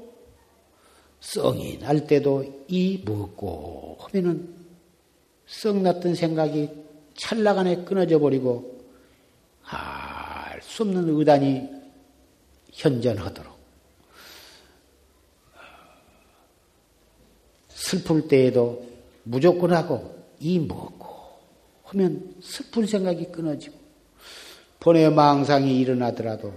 성이 1.20 1.80
날 1.80 2.06
때도 2.06 2.66
이 2.68 3.02
무엇고 3.04 3.98
하면은 4.02 4.54
썩 5.48 5.82
났던 5.82 6.14
생각이 6.14 6.70
찰나간에 7.16 7.84
끊어져 7.86 8.20
버리고 8.20 8.79
알 9.72 10.62
수 10.62 10.84
없는 10.84 11.10
의단이 11.10 11.70
현전하도록 12.72 13.58
슬플 17.70 18.28
때에도 18.28 18.86
무조건 19.24 19.74
하고 19.74 20.16
이 20.40 20.60
무엇고 20.60 21.08
하면 21.86 22.36
슬픈 22.42 22.86
생각이 22.86 23.32
끊어지고 23.32 23.78
번외 24.80 25.10
망상이 25.10 25.80
일어나더라도 25.80 26.54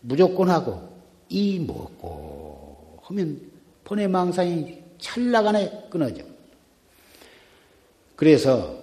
무조건 0.00 0.48
하고 0.48 0.88
이 1.28 1.58
무엇고 1.58 3.00
하면 3.02 3.50
번외 3.84 4.06
망상이 4.06 4.82
찰나간에 4.98 5.88
끊어져. 5.90 6.22
그래서 8.14 8.81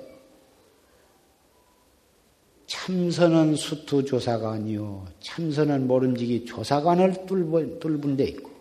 참선은 2.70 3.56
수투 3.56 4.06
조사관이요. 4.06 5.08
참선은 5.22 5.88
모름지기 5.88 6.46
조사관을 6.46 7.26
뚫은 7.26 8.16
데 8.16 8.26
있고, 8.26 8.52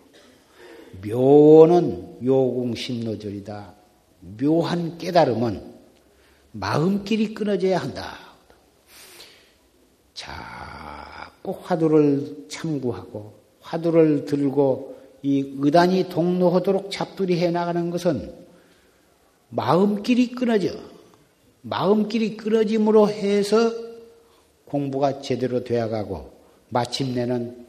묘는 1.05 2.17
요공 2.23 2.73
심노절이다. 2.73 3.75
묘한 4.39 4.97
깨달음은 4.97 5.61
마음끼리 6.53 7.35
끊어져야 7.35 7.77
한다. 7.77 8.17
자꾸 10.15 11.55
화두를 11.61 12.47
참구하고, 12.49 13.35
화두를 13.61 14.25
들고 14.25 14.97
이 15.21 15.53
의단이 15.59 16.09
동로하도록 16.09 16.89
잡두리 16.89 17.39
해 17.39 17.51
나가는 17.51 17.91
것은 17.91 18.33
마음끼리 19.49 20.31
끊어져. 20.31 20.73
마음끼리 21.61 22.37
끊어짐으로 22.37 23.09
해서 23.09 23.88
공부가 24.69 25.21
제대로 25.21 25.63
되어가고 25.63 26.31
마침내는 26.69 27.65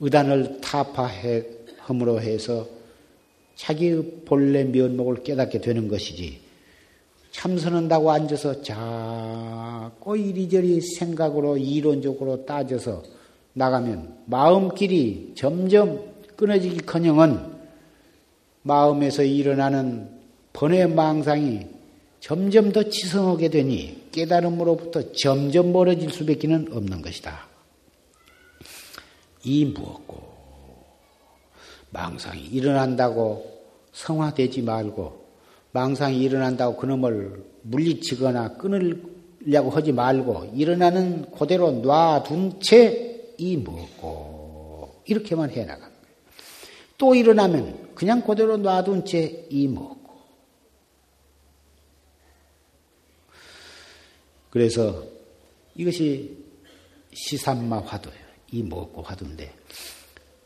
의단을 0.00 0.60
타파함으로 0.60 2.20
해서 2.20 2.66
자기의 3.56 4.22
본래 4.24 4.64
면목을 4.64 5.24
깨닫게 5.24 5.60
되는 5.60 5.88
것이지. 5.88 6.40
참선한다고 7.32 8.10
앉아서 8.10 8.62
자꾸 8.62 10.16
이리저리 10.16 10.80
생각으로 10.80 11.56
이론적으로 11.56 12.44
따져서 12.46 13.02
나가면 13.52 14.16
마음끼리 14.26 15.32
점점 15.36 16.00
끊어지기커녕은 16.36 17.58
마음에서 18.62 19.22
일어나는 19.24 20.08
번외 20.52 20.86
망상이 20.86 21.66
점점 22.20 22.72
더 22.72 22.82
지성하게 22.82 23.48
되니 23.48 24.08
깨달음으로부터 24.12 25.12
점점 25.12 25.72
멀어질 25.72 26.10
수밖에 26.10 26.48
없는 26.70 27.02
것이다. 27.02 27.46
이 29.44 29.64
무엇고 29.64 30.28
망상이 31.90 32.42
일어난다고 32.42 33.58
성화되지 33.92 34.62
말고 34.62 35.26
망상이 35.72 36.20
일어난다고 36.20 36.76
그놈을 36.76 37.44
물리치거나 37.62 38.56
끊으려고 38.56 39.70
하지 39.70 39.92
말고 39.92 40.52
일어나는 40.54 41.30
그대로 41.30 41.70
놔둔 41.70 42.60
채 42.60 43.08
이 43.38 43.56
무엇고 43.56 45.02
이렇게만 45.06 45.50
해나가. 45.50 45.88
또 46.98 47.14
일어나면 47.14 47.94
그냥 47.94 48.20
그대로 48.20 48.56
놔둔 48.56 49.04
채 49.04 49.46
이먹고. 49.48 49.97
그래서 54.50 55.04
이것이 55.74 56.36
시산마 57.12 57.80
화두예요. 57.80 58.28
이 58.50 58.62
먹고 58.62 59.02
화두인데 59.02 59.52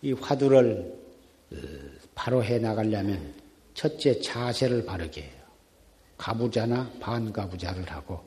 이 0.02 0.12
화두를 0.12 0.94
어, 1.52 1.56
바로 2.14 2.42
해 2.42 2.58
나가려면 2.58 3.34
첫째 3.74 4.20
자세를 4.20 4.84
바르게 4.84 5.22
해요. 5.22 5.42
가부자나 6.18 6.90
반가부자를 7.00 7.90
하고 7.90 8.20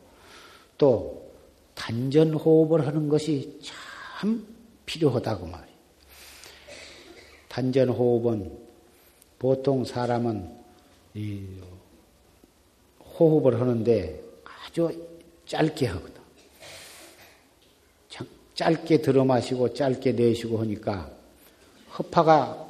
또 0.78 1.32
단전 1.76 2.34
호흡을 2.34 2.88
하는 2.88 3.10
것이 3.10 3.60
참 3.62 4.46
필요하다고 4.86 5.46
말이에요. 5.46 5.76
단전 7.50 7.90
호흡은 7.90 8.58
보통 9.40 9.86
사람은 9.86 10.50
이 11.14 11.46
호흡을 13.00 13.60
하는데 13.60 14.22
아주 14.44 15.15
짧게 15.46 15.88
하거든. 15.88 16.16
짧게 18.56 19.02
들어 19.02 19.26
마시고 19.26 19.74
짧게 19.74 20.14
내쉬고 20.14 20.60
하니까 20.60 21.12
허파가 21.98 22.66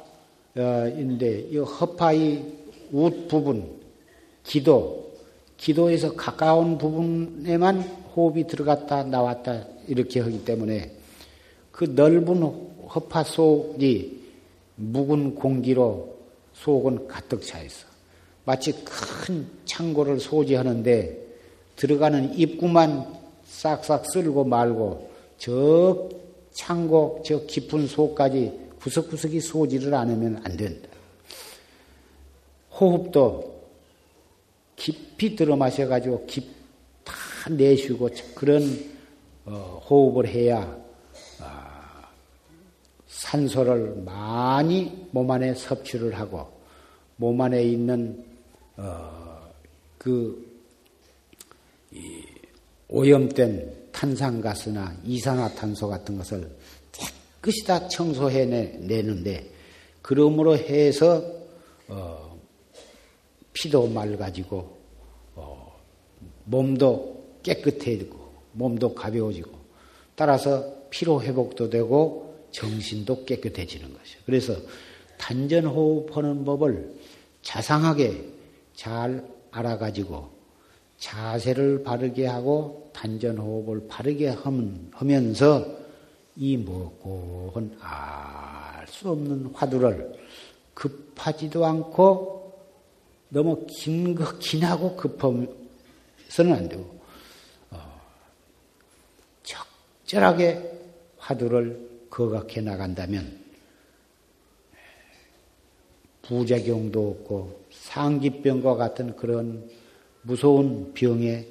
어, 0.56 0.88
있는데 0.98 1.46
이 1.50 1.58
허파의 1.58 2.44
웃 2.92 3.28
부분, 3.28 3.80
기도, 4.42 5.14
기도에서 5.56 6.14
가까운 6.14 6.76
부분에만 6.76 7.80
호흡이 8.14 8.46
들어갔다 8.46 9.04
나왔다 9.04 9.64
이렇게 9.86 10.20
하기 10.20 10.44
때문에 10.44 10.92
그 11.70 11.84
넓은 11.84 12.42
허파 12.94 13.22
속이 13.22 14.20
묵은 14.76 15.34
공기로 15.34 16.16
속은 16.54 17.06
가득 17.06 17.42
차 17.42 17.60
있어. 17.60 17.86
마치 18.44 18.72
큰 18.84 19.46
창고를 19.64 20.20
소지하는데 20.20 21.25
들어가는 21.76 22.34
입구만 22.38 23.06
싹싹 23.46 24.10
쓸고 24.10 24.44
말고 24.44 25.10
저 25.38 26.08
창고, 26.52 27.22
저 27.24 27.44
깊은 27.44 27.86
속까지 27.86 28.52
구석구석이 28.80 29.40
소지를 29.40 29.94
않으면 29.94 30.40
안 30.44 30.56
된다. 30.56 30.88
호흡도 32.78 33.56
깊이 34.76 35.36
들어 35.36 35.56
마셔가지고 35.56 36.26
깊, 36.26 36.46
다 37.04 37.14
내쉬고 37.50 38.10
그런 38.34 38.62
어, 39.44 39.82
호흡을 39.88 40.26
해야 40.28 40.76
산소를 43.16 44.02
많이 44.04 45.06
몸 45.10 45.30
안에 45.30 45.54
섭취를 45.54 46.14
하고 46.18 46.48
몸 47.16 47.40
안에 47.40 47.64
있는 47.64 48.24
어, 48.76 49.50
그 49.98 50.45
오염된 52.88 53.88
탄산가스나 53.92 54.96
이산화탄소 55.04 55.88
같은 55.88 56.18
것을 56.18 56.50
깨끗이 56.92 57.64
다 57.64 57.88
청소해내는데 57.88 59.50
그러므로 60.02 60.56
해서 60.56 61.22
어, 61.88 62.38
피도 63.52 63.88
맑아지고 63.88 64.76
어, 65.34 65.80
몸도 66.44 67.24
깨끗해지고 67.42 68.18
몸도 68.52 68.94
가벼워지고 68.94 69.50
따라서 70.14 70.74
피로 70.90 71.22
회복도 71.22 71.70
되고 71.70 72.46
정신도 72.50 73.24
깨끗해지는 73.24 73.92
것이죠. 73.92 74.18
그래서 74.24 74.56
단전호흡하는 75.18 76.44
법을 76.44 76.94
자상하게 77.42 78.24
잘 78.74 79.26
알아가지고 79.50 80.35
자세를 81.06 81.84
바르게 81.84 82.26
하고 82.26 82.90
단전호흡을 82.92 83.86
바르게 83.86 84.36
하면서 84.92 85.64
이 86.36 86.56
먹고는 86.56 87.76
알 87.80 88.56
수 88.96 89.10
없는 89.10 89.46
화두를 89.52 90.14
급하지도 90.74 91.66
않고 91.66 92.66
너무 93.28 93.66
긴, 93.68 94.16
긴하고 94.38 94.96
급해서는 94.96 96.52
안 96.52 96.68
되고 96.68 96.98
어, 97.70 98.00
적절하게 99.42 100.72
화두를 101.18 102.06
거각해 102.08 102.60
나간다면 102.62 103.44
부작용도 106.22 107.10
없고 107.10 107.66
상기병과 107.70 108.76
같은 108.76 109.14
그런 109.16 109.68
무서운 110.26 110.92
병에 110.92 111.46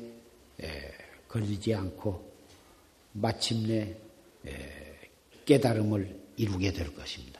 걸리지 1.28 1.74
않고 1.74 2.22
마침내 3.14 3.96
깨달음을 5.46 6.20
이루게 6.38 6.74
될 6.74 6.94
것입니다. 6.94 7.40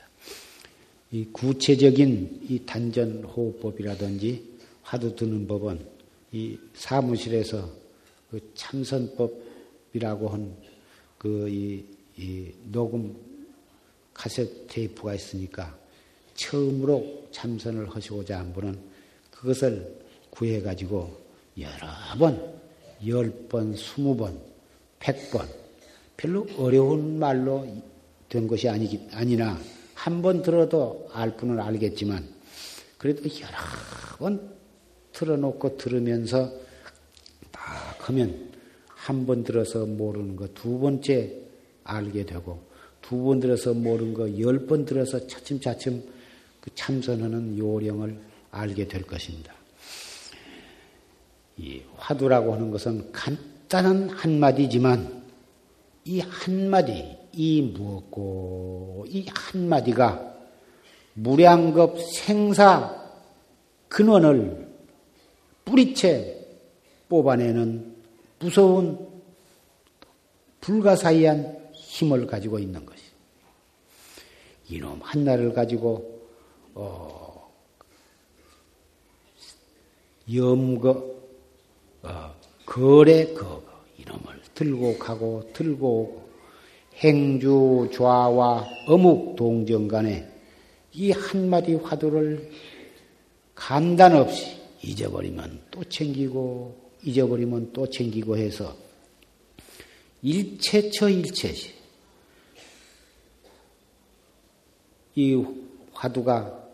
이 1.10 1.26
구체적인 1.32 2.46
이 2.48 2.62
단전 2.64 3.24
호흡법이라든지 3.24 4.56
화두 4.82 5.14
드는 5.14 5.46
법은 5.46 5.86
이 6.32 6.58
사무실에서 6.74 7.70
그 8.30 8.52
참선법이라고 8.54 10.28
한 10.28 10.56
그 11.18 11.48
이 12.18 12.50
녹음 12.64 13.14
카세트 14.14 14.66
테이프가 14.68 15.14
있으니까 15.14 15.78
처음으로 16.34 17.28
참선을 17.30 17.90
하시고자 17.94 18.38
한 18.38 18.54
분은 18.54 18.78
그것을 19.30 20.00
구해가지고 20.30 21.25
여러 21.58 21.86
번, 22.18 22.58
열 23.06 23.30
번, 23.48 23.74
스무 23.76 24.16
번, 24.16 24.38
백 24.98 25.30
번, 25.30 25.48
별로 26.16 26.46
어려운 26.58 27.18
말로 27.18 27.66
된 28.28 28.46
것이 28.46 28.68
아니, 28.68 29.08
아니나 29.12 29.58
한 29.94 30.22
번 30.22 30.42
들어도 30.42 31.08
알 31.12 31.36
분은 31.36 31.58
알겠지만 31.58 32.26
그래도 32.98 33.22
여러 33.40 33.56
번 34.18 34.50
틀어놓고 35.12 35.76
들으면서 35.78 36.52
딱 37.50 37.62
하면 38.08 38.52
한 38.86 39.24
번 39.26 39.44
들어서 39.44 39.86
모르는 39.86 40.36
거 40.36 40.48
두 40.48 40.78
번째 40.78 41.32
알게 41.84 42.26
되고 42.26 42.60
두 43.00 43.22
번 43.24 43.40
들어서 43.40 43.72
모르는 43.72 44.14
거 44.14 44.28
열 44.38 44.66
번 44.66 44.84
들어서 44.84 45.26
차츰차츰 45.26 46.02
그 46.60 46.70
참선하는 46.74 47.56
요령을 47.56 48.18
알게 48.50 48.88
될 48.88 49.02
것입니다. 49.02 49.54
이 51.58 51.82
화두라고 51.96 52.52
하는 52.54 52.70
것은 52.70 53.12
간단한 53.12 54.10
한마디지만 54.10 55.24
이 56.04 56.20
한마디, 56.20 57.16
이 57.32 57.62
무엇고 57.62 59.06
이 59.08 59.26
한마디가 59.32 60.34
무량겁 61.14 61.98
생사 62.00 63.04
근원을 63.88 64.68
뿌리채 65.64 66.46
뽑아내는 67.08 67.96
무서운 68.38 69.08
불가사의한 70.60 71.70
힘을 71.72 72.26
가지고 72.26 72.58
있는 72.58 72.84
것이. 72.84 73.02
이놈 74.68 75.00
한나를 75.02 75.52
가지고 75.52 76.20
어, 76.74 77.50
염거, 80.32 80.90
어, 80.90 81.15
거래 82.64 83.32
거거 83.32 83.62
이놈을 83.98 84.42
들고 84.54 84.98
가고 84.98 85.50
들고 85.52 86.00
오고 86.00 86.28
행주 86.96 87.90
좌와 87.92 88.66
어묵 88.88 89.36
동정 89.36 89.88
간에 89.88 90.26
이 90.92 91.12
한마디 91.12 91.74
화두를 91.74 92.50
간단 93.54 94.16
없이 94.16 94.56
잊어버리면 94.82 95.62
또 95.70 95.84
챙기고 95.84 96.90
잊어버리면 97.02 97.72
또 97.72 97.88
챙기고 97.88 98.36
해서 98.36 98.76
일체처 100.22 101.08
일체시 101.08 101.74
이 105.14 105.44
화두가 105.92 106.64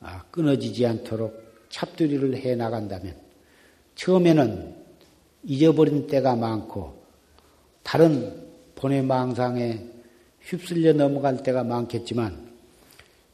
아, 0.00 0.22
끊어지지 0.30 0.86
않도록 0.86 1.68
찹두리를 1.68 2.36
해 2.36 2.54
나간다면 2.54 3.29
처음에는 4.00 4.74
잊어버린 5.44 6.06
때가 6.06 6.34
많고 6.34 7.02
다른 7.82 8.48
본의 8.74 9.02
망상에 9.02 9.84
휩쓸려 10.40 10.94
넘어갈 10.94 11.42
때가 11.42 11.64
많겠지만 11.64 12.50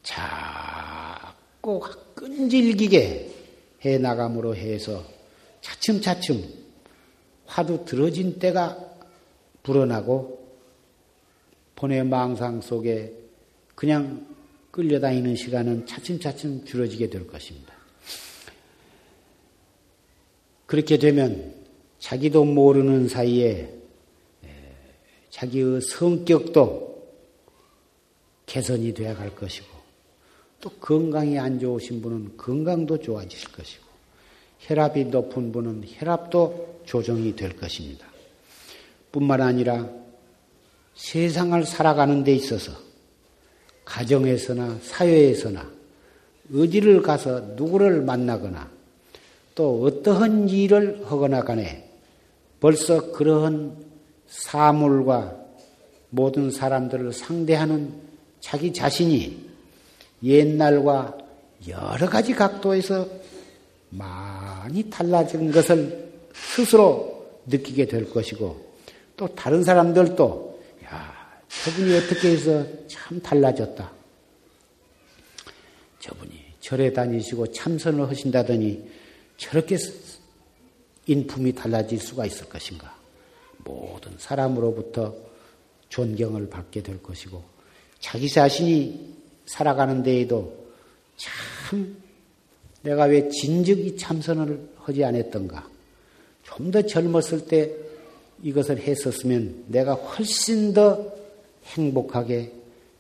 자꾸 0.03 1.81
끈질기게 2.15 3.31
해 3.85 3.99
나감으로 3.99 4.57
해서 4.57 5.05
차츰차츰 5.61 6.43
화두 7.47 7.85
들어진 7.85 8.41
때가 8.41 8.77
불어나고 9.63 10.47
본의 11.77 12.05
망상 12.07 12.61
속에 12.61 13.15
그냥 13.77 14.27
끌려다니는 14.73 15.37
시간은 15.37 15.87
차츰차츰 15.87 16.65
줄어지게 16.65 17.09
될 17.09 17.29
것입니다. 17.29 17.76
그렇게 20.67 20.99
되면 20.99 21.55
자기도 21.99 22.45
모르는 22.45 23.09
사이에 23.09 23.73
자기의 25.31 25.81
성격도 25.81 26.87
개선이 28.47 28.95
되어 28.95 29.15
갈 29.15 29.35
것이고 29.35 29.67
또 30.61 30.71
건강이 30.71 31.39
안 31.39 31.59
좋으신 31.59 32.01
분은 32.03 32.37
건강도 32.37 32.99
좋아질 32.99 33.53
것이고 33.53 33.85
혈압이 34.61 35.07
높은 35.07 35.53
분은 35.53 35.85
혈압도 35.87 36.81
조정이 36.87 37.37
될 37.37 37.57
것입니다. 37.57 38.07
뿐만 39.13 39.41
아니라 39.41 39.89
세상을 40.95 41.65
살아가는 41.65 42.25
데 42.25 42.35
있어서 42.35 42.73
가정에서나 43.85 44.79
사회에서나 44.83 45.71
어디를 46.53 47.03
가서 47.03 47.41
누구를 47.57 48.03
만나거나 48.03 48.76
또 49.57 49.83
어떠한 49.83 50.49
일을 50.51 51.03
하거나 51.07 51.43
간에 51.43 51.91
벌써 52.61 53.11
그러한 53.11 53.77
사물과 54.29 55.37
모든 56.11 56.53
사람들을 56.53 57.13
상대하는 57.13 57.93
자기 58.39 58.73
자신이 58.73 59.45
옛날과 60.23 61.19
여러 61.67 62.09
가지 62.09 62.35
각도에서 62.35 63.09
많이 63.91 64.89
달라진 64.91 65.51
것을 65.51 66.13
스스로 66.35 67.27
느끼게 67.47 67.87
될 67.87 68.09
것이고 68.11 68.65
또 69.17 69.27
다른 69.29 69.65
사람들도 69.65 70.47
저분이 71.49 71.97
어떻게 71.97 72.33
해서 72.33 72.65
참 72.87 73.21
달라졌다. 73.21 73.91
저분이 76.01 76.33
절에 76.61 76.93
다니시고 76.93 77.53
참선을 77.53 78.09
하신다더니 78.09 78.96
저렇게 79.37 79.77
인품이 81.07 81.53
달라질 81.55 81.99
수가 81.99 82.27
있을 82.27 82.49
것인가. 82.49 82.95
모든 83.59 84.13
사람으로부터 84.19 85.15
존경을 85.89 86.49
받게 86.49 86.83
될 86.83 87.03
것이고 87.03 87.43
자기 88.01 88.29
자신이 88.29 89.15
살아가는 89.47 90.03
데에도 90.03 90.67
참 91.17 91.97
내가 92.83 93.05
왜 93.05 93.29
진즉이 93.29 93.97
참선을 93.97 94.69
하지 94.79 95.05
않았던가. 95.05 95.69
좀 96.43 96.71
더 96.71 96.81
젊었을 96.83 97.47
때 97.47 97.71
이것을 98.43 98.79
했었으면 98.79 99.65
내가 99.69 99.95
훨씬 99.95 100.73
더 100.73 101.13
행복하게 101.65 102.53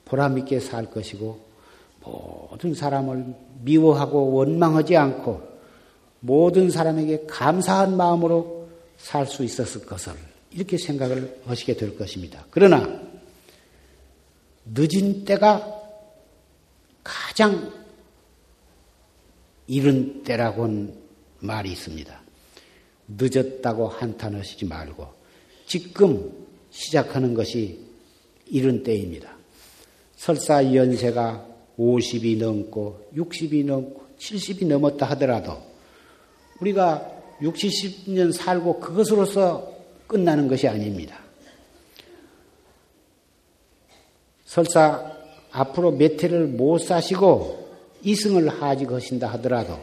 보람있게 0.05 0.61
살 0.61 0.91
것이고 0.91 1.39
모든 2.03 2.75
사람을 2.75 3.35
미워하고 3.63 4.33
원망하지 4.33 4.97
않고 4.97 5.56
모든 6.27 6.71
사람에게 6.71 7.27
감사한 7.29 7.97
마음으로 7.97 8.67
살 8.99 9.27
수 9.27 9.45
있었을 9.45 9.87
것을 9.87 10.13
이렇게 10.51 10.77
생각을 10.77 11.43
하시게 11.45 11.77
될 11.77 11.97
것입니다. 11.97 12.45
그러나 12.51 13.01
늦은 14.65 15.25
때가 15.25 15.73
가장 17.05 17.73
이른 19.69 20.25
때라고는 20.25 20.95
말이 21.41 21.71
있습니다. 21.71 22.21
늦었다고 23.09 23.89
한탄하시지 23.89 24.65
말고 24.65 25.07
지금 25.67 26.33
시작하는 26.71 27.35
것이 27.35 27.79
이른 28.47 28.83
때입니다. 28.83 29.37
설사 30.17 30.75
연세가 30.75 31.47
50이 31.79 32.39
넘고 32.39 33.11
60이 33.15 33.65
넘고 33.65 34.07
70이 34.19 34.67
넘었다 34.67 35.07
하더라도 35.11 35.76
우리가 36.61 37.11
60, 37.43 38.07
70년 38.07 38.33
살고 38.33 38.81
그것으로서 38.81 39.73
끝나는 40.07 40.49
것이 40.49 40.67
아닙니다. 40.69 41.19
설사 44.45 45.13
앞으로 45.51 45.93
몇 45.93 46.23
해를 46.23 46.47
못 46.47 46.79
사시고 46.79 47.67
이승을 48.03 48.49
하직하신다 48.49 49.27
하더라도 49.33 49.79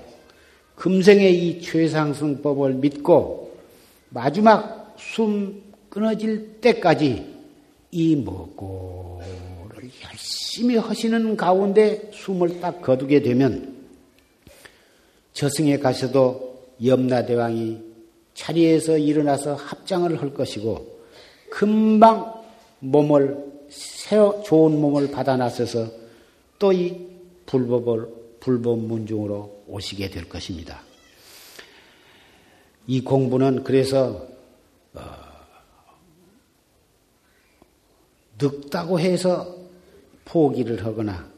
금생의 0.75 1.47
이 1.47 1.61
최상승법을 1.61 2.75
믿고 2.75 3.55
마지막 4.09 4.95
숨 4.97 5.61
끊어질 5.89 6.59
때까지 6.61 7.33
이 7.91 8.15
먹고를 8.15 9.91
열심히 10.03 10.77
하시는 10.77 11.37
가운데 11.37 12.09
숨을 12.13 12.59
딱 12.59 12.81
거두게 12.81 13.21
되면 13.21 13.75
저승에 15.33 15.77
가셔도 15.77 16.52
염라대왕이 16.83 17.93
자리에서 18.33 18.97
일어나서 18.97 19.55
합장을 19.55 20.21
할 20.21 20.33
것이고 20.33 20.99
금방 21.49 22.33
몸을 22.79 23.37
새로 23.69 24.41
좋은 24.43 24.79
몸을 24.79 25.11
받아놨어서 25.11 26.03
또 26.59 26.71
이 26.71 27.13
불법을 27.45 28.07
불법 28.39 28.79
문중으로 28.79 29.63
오시게 29.67 30.09
될 30.09 30.27
것입니다. 30.27 30.81
이 32.87 33.01
공부는 33.01 33.63
그래서 33.63 34.27
어, 34.93 35.01
늙다고 38.39 38.99
해서 38.99 39.55
포기를 40.25 40.85
하거나 40.85 41.29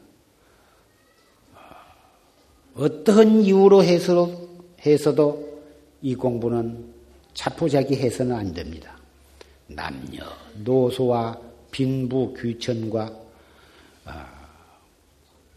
어, 1.54 2.82
어떠한 2.82 3.42
이유로 3.42 3.84
해서도, 3.84 4.45
해서도 4.84 5.62
이 6.02 6.14
공부는 6.14 6.92
자포자기 7.34 7.94
해서는 7.96 8.34
안 8.34 8.52
됩니다. 8.52 8.96
남녀, 9.66 10.24
노소와 10.64 11.40
빈부 11.70 12.34
귀천과 12.34 13.12
아, 14.04 14.48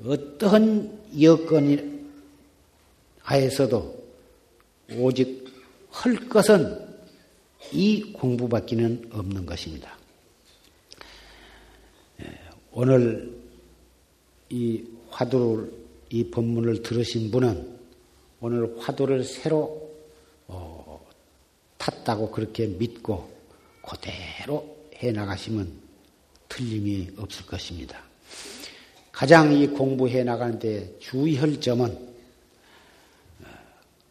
어떠한 0.03 1.22
여건이 1.22 1.99
하에서도 3.22 4.03
오직 4.97 5.47
할 5.91 6.15
것은 6.28 6.88
이 7.72 8.11
공부밖에는 8.13 9.09
없는 9.11 9.45
것입니다. 9.45 9.97
예, 12.22 12.39
오늘 12.72 13.38
이 14.49 14.84
화두를 15.09 15.72
이 16.09 16.30
법문을 16.32 16.82
들으신 16.82 17.30
분은 17.30 17.79
오늘 18.42 18.74
화두를 18.80 19.24
새로 19.24 19.90
어, 20.48 21.06
탔다고 21.78 22.32
그렇게 22.32 22.68
믿고 22.68 23.30
그대로 23.86 24.78
해 24.96 25.12
나가시면 25.12 25.72
틀림이 26.48 27.12
없을 27.18 27.46
것입니다. 27.46 28.02
가장 29.12 29.52
이 29.52 29.68
공부해 29.68 30.24
나가는데 30.24 30.98
주의할 31.00 31.60
점은 31.60 31.92
어, 33.42 33.46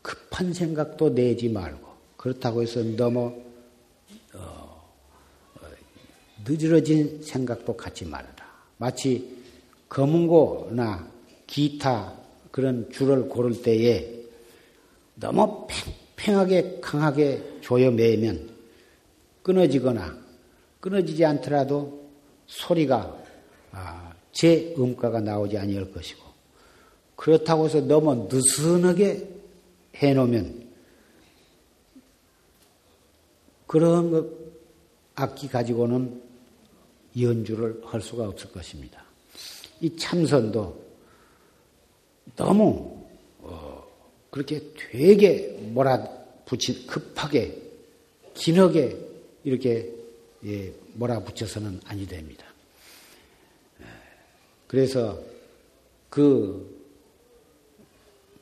급한 0.03 0.53
생각도 0.53 1.15
내지 1.15 1.49
말고 1.49 1.89
그렇다고 2.17 2.63
해서 2.63 2.83
너무 2.83 3.43
어, 4.35 4.93
어, 5.55 5.67
늦어진 6.47 7.23
생각도 7.23 7.77
갖지 7.77 8.05
말아라. 8.05 8.37
마치 8.77 9.39
검은고나 9.89 11.11
기타 11.47 12.15
그런 12.51 12.91
줄을 12.91 13.29
고를 13.29 13.63
때에 13.63 14.18
너무 15.21 15.67
팽팽하게 16.17 16.81
강하게 16.81 17.61
조여 17.61 17.91
매면 17.91 18.51
끊어지거나 19.43 20.17
끊어지지 20.81 21.25
않더라도 21.25 22.09
소리가 22.47 23.17
아, 23.73 24.13
제 24.33 24.75
음가가 24.79 25.21
나오지 25.21 25.59
아니할 25.59 25.93
것이고 25.93 26.23
그렇다고 27.17 27.67
해서 27.67 27.81
너무 27.81 28.29
느슨하게 28.31 29.29
해놓으면 29.97 30.69
그런 33.67 34.11
것 34.11 34.27
악기 35.15 35.49
가지고는 35.49 36.23
연주를 37.21 37.83
할 37.85 38.01
수가 38.01 38.29
없을 38.29 38.53
것입니다. 38.53 39.03
이 39.81 39.97
참선도 39.97 40.85
너무 42.37 43.05
어, 43.41 43.78
그렇게 44.31 44.63
되게 44.77 45.49
몰아붙이 45.73 46.87
급하게 46.87 47.57
긴하게 48.35 48.97
이렇게 49.45 49.93
예, 50.45 50.73
몰아붙여서는 50.95 51.81
아니 51.85 52.07
됩니다. 52.07 52.47
그래서 54.67 55.21
그 56.11 56.79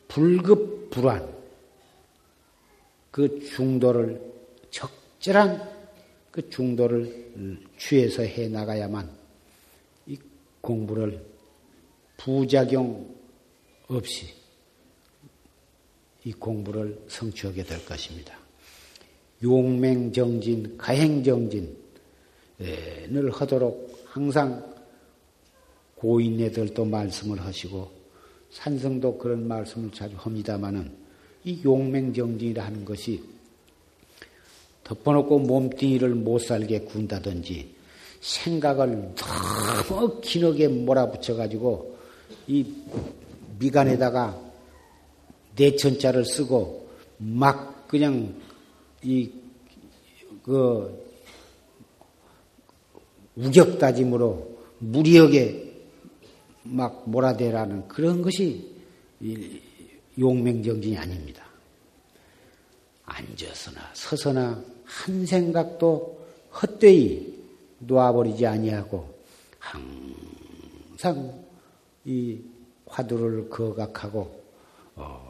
불급 0.08 0.90
불안 0.90 1.34
그 3.10 3.40
중도를 3.40 4.20
적절한 4.70 5.76
그 6.30 6.50
중도를 6.50 7.64
취해서 7.78 8.22
해 8.22 8.48
나가야만 8.48 9.10
이 10.06 10.18
공부를 10.60 11.24
부작용 12.16 13.14
없이 13.88 14.26
이 16.26 16.32
공부를 16.32 16.98
성취하게 17.06 17.62
될 17.62 17.86
것입니다. 17.86 18.36
용맹정진, 19.44 20.76
가행정진을 20.76 21.70
하도록 23.30 24.04
항상 24.06 24.74
고인네들도 25.94 26.84
말씀을 26.84 27.40
하시고 27.40 27.92
산성도 28.50 29.18
그런 29.18 29.46
말씀을 29.46 29.92
자주 29.92 30.16
합니다마는 30.18 30.90
이 31.44 31.60
용맹정진이라 31.64 32.64
하는 32.64 32.84
것이 32.84 33.22
덮어놓고 34.82 35.38
몸뚱이를 35.38 36.08
못 36.16 36.40
살게 36.40 36.80
군다든지 36.80 37.72
생각을 38.20 39.14
너무 39.14 40.20
기하게 40.20 40.66
몰아붙여가지고 40.66 41.96
이 42.48 42.66
미간에다가 43.60 44.45
내천자를 45.56 46.24
쓰고 46.24 46.88
막 47.18 47.88
그냥 47.88 48.34
이 49.02 49.30
그 50.46 51.04
우격다짐으로 53.34 54.58
무리하게 54.78 55.74
막 56.62 57.10
몰아대라는 57.10 57.88
그런 57.88 58.22
것이 58.22 58.72
용맹정진이 60.16 60.96
아닙니다. 60.96 61.44
앉아서나 63.04 63.90
서서나 63.92 64.64
한 64.84 65.26
생각도 65.26 66.24
헛되이 66.62 67.34
놓아버리지 67.80 68.46
아니하고 68.46 69.18
항상 69.58 71.44
이 72.04 72.40
화두를 72.86 73.50
거각하고 73.50 74.44
어, 74.94 75.25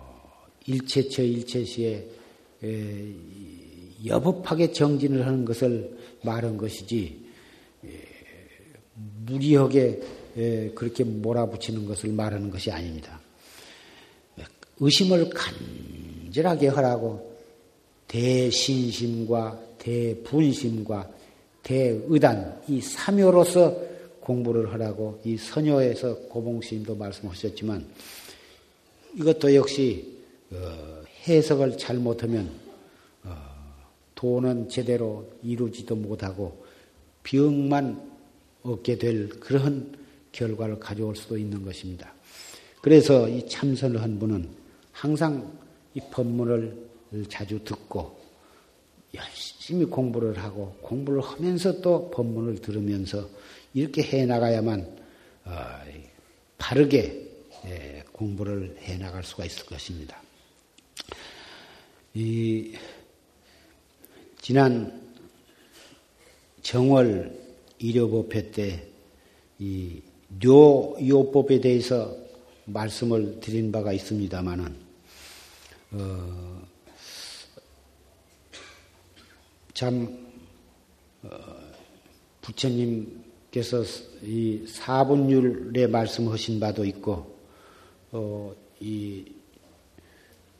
일체처 0.66 1.22
일체시에 1.22 2.08
에, 2.64 3.12
여법하게 4.04 4.72
정진을 4.72 5.26
하는 5.26 5.44
것을 5.44 5.96
말한 6.22 6.56
것이지 6.56 7.26
에, 7.84 7.88
무리하게 9.26 10.00
예, 10.36 10.70
그렇게 10.74 11.02
몰아붙이는 11.02 11.86
것을 11.86 12.10
말하는 12.10 12.50
것이 12.50 12.70
아닙니다. 12.70 13.20
의심을 14.78 15.30
간절하게 15.30 16.68
하라고 16.68 17.34
대신심과 18.08 19.60
대분심과 19.78 21.10
대의단 21.62 22.62
이 22.68 22.80
삼요로서 22.80 23.74
공부를 24.20 24.72
하라고 24.72 25.20
이 25.24 25.36
선녀에서 25.36 26.16
고봉스님도 26.28 26.96
말씀하셨지만 26.96 27.86
이것도 29.16 29.54
역시 29.54 30.15
어, 30.52 31.02
해석을 31.26 31.76
잘못하면 31.78 32.50
어, 33.24 33.56
소원은 34.26 34.68
제대로 34.68 35.30
이루지도 35.42 35.94
못하고 35.94 36.64
병만 37.22 38.10
얻게 38.62 38.98
될 38.98 39.28
그런 39.28 39.96
결과를 40.32 40.80
가져올 40.80 41.14
수도 41.14 41.38
있는 41.38 41.62
것입니다. 41.62 42.12
그래서 42.82 43.28
이 43.28 43.48
참선을 43.48 44.02
한 44.02 44.18
분은 44.18 44.48
항상 44.90 45.52
이 45.94 46.00
법문을 46.10 46.76
자주 47.28 47.62
듣고 47.62 48.18
열심히 49.14 49.84
공부를 49.84 50.38
하고 50.38 50.76
공부를 50.82 51.20
하면서 51.20 51.80
또 51.80 52.10
법문을 52.10 52.60
들으면서 52.60 53.28
이렇게 53.74 54.02
해 54.02 54.26
나가야만 54.26 54.98
어, 55.44 55.52
바르게 56.58 57.26
예, 57.66 58.04
공부를 58.12 58.76
해 58.80 58.98
나갈 58.98 59.22
수가 59.22 59.44
있을 59.44 59.66
것입니다. 59.66 60.20
이 62.18 62.72
지난 64.40 65.00
정월 66.62 67.38
일요법회 67.78 68.50
때 68.50 68.96
이 69.58 70.02
뇨요법에 70.38 71.60
대해서 71.60 72.14
말씀을 72.66 73.40
드린 73.40 73.72
바가 73.72 73.92
있습니다만은 73.92 74.76
어, 75.92 76.62
참 79.72 80.26
어, 81.22 81.28
부처님께서 82.42 83.82
이 84.22 84.64
사분율에 84.66 85.86
말씀하신 85.86 86.60
바도 86.60 86.84
있고 86.84 87.34
어, 88.12 88.54
이 88.80 89.24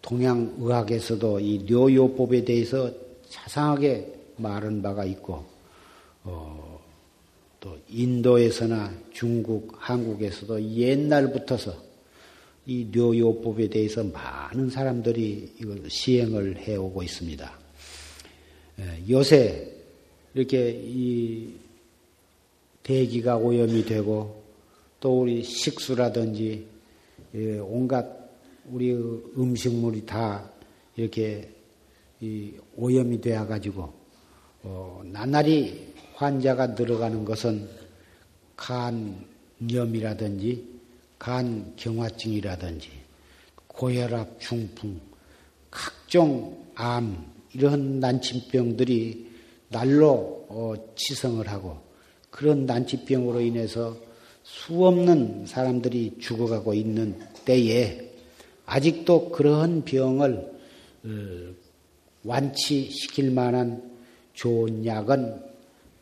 동양의학에서도 0.07 1.41
이 1.41 1.65
뇨요법에 1.69 2.45
대해서 2.45 2.91
자상하게 3.29 4.15
말한 4.37 4.81
바가 4.81 5.05
있고 5.05 5.45
어, 6.23 6.81
또 7.59 7.77
인도에서나 7.89 8.93
중국, 9.13 9.73
한국에서도 9.77 10.63
옛날부터서 10.63 11.75
이 12.67 12.89
뇨요법에 12.93 13.69
대해서 13.69 14.05
많은 14.05 14.71
사람들이 14.71 15.55
이걸 15.61 15.83
시행을 15.89 16.59
해오고 16.59 17.03
있습니다. 17.03 17.59
요새 19.09 19.73
이렇게 20.35 20.71
이 20.71 21.55
대기가 22.83 23.37
오염이 23.37 23.85
되고 23.85 24.43
또 25.01 25.23
우리 25.23 25.43
식수라든지 25.43 26.67
온갖 27.63 28.26
우리 28.71 28.93
음식물이 28.93 30.07
다 30.07 30.51
이렇게 30.97 31.53
오염이 32.77 33.21
되어 33.21 33.47
가지고 33.47 33.93
어, 34.63 35.03
나날이 35.05 35.93
환자가 36.15 36.69
늘어가는 36.69 37.25
것은 37.25 37.69
간염이라든지 38.57 40.77
간경화증이라든지 41.19 42.89
고혈압, 43.69 44.41
중풍, 44.41 45.01
각종 45.71 46.67
암 46.75 47.33
이런 47.53 48.01
난치병들이 48.01 49.27
날로 49.69 50.47
어, 50.49 50.75
치성을 50.95 51.47
하고 51.49 51.79
그런 52.31 52.67
난치병으로 52.67 53.41
인해서 53.41 53.97
수없는 54.43 55.47
사람들이 55.47 56.19
죽어가고 56.21 56.75
있는 56.75 57.19
때에 57.45 58.06
아직도 58.67 59.31
그러한 59.31 59.85
병을 59.85 60.53
어, 61.05 61.09
완치시킬 62.25 63.31
만한 63.31 63.97
좋은 64.35 64.85
약은 64.85 65.43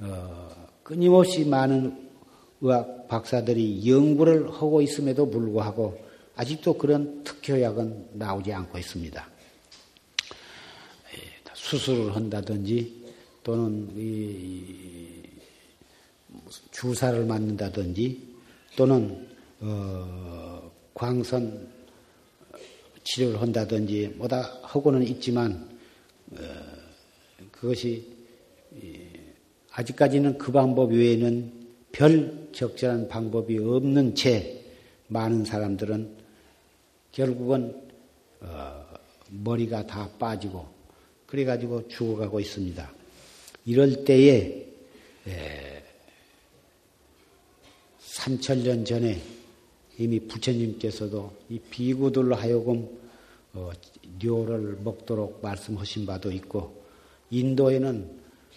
어, 0.01 0.67
끊임없이 0.83 1.45
많은 1.45 2.05
의학 2.61 3.07
박사들이 3.09 3.89
연구를 3.89 4.51
하고 4.51 4.81
있음에도 4.81 5.31
불구하고 5.31 6.03
아직도 6.37 6.79
그런 6.79 7.23
특효약은 7.23 8.09
나오지 8.15 8.53
않고 8.53 8.79
있습니다. 8.79 9.29
예, 11.15 11.19
수술을 11.53 12.17
한다든지 12.17 13.05
또는 13.43 13.91
주사를 16.71 17.25
맞는다든지 17.27 18.35
또는 18.77 19.29
어, 19.61 20.71
광선 20.95 21.74
치료를 23.05 23.41
한다든지 23.41 24.15
뭐다 24.17 24.61
하고는 24.63 25.03
있지만 25.05 25.69
어, 26.33 26.39
그것이 27.53 28.13
아직까지는 29.71 30.39
그 30.39 30.53
방법 30.53 30.93
외에는 30.93 31.53
별 31.93 32.49
적절한 32.53 33.09
방법이 33.09 33.59
없는 33.59 34.15
채 34.15 34.61
많은 35.09 35.45
사람들은 35.45 36.17
결국은 37.13 37.83
어, 38.41 38.85
머리가 39.29 39.87
다 39.87 40.09
빠지고 40.19 40.67
그래가지고 41.27 41.89
죽어가고 41.89 42.41
있습니다. 42.41 42.93
이럴 43.67 44.05
때에 44.05 44.67
에, 45.27 45.83
3천년 48.01 48.87
전에 48.87 49.21
이미 49.99 50.21
부처님께서도 50.21 51.33
이 51.51 51.59
비구들로 51.59 52.35
하여금 52.35 52.89
어, 53.53 53.71
료를 54.23 54.79
먹도록 54.83 55.41
말씀하신 55.43 56.07
바도 56.07 56.33
있고 56.33 56.83
인도에는 57.31 58.11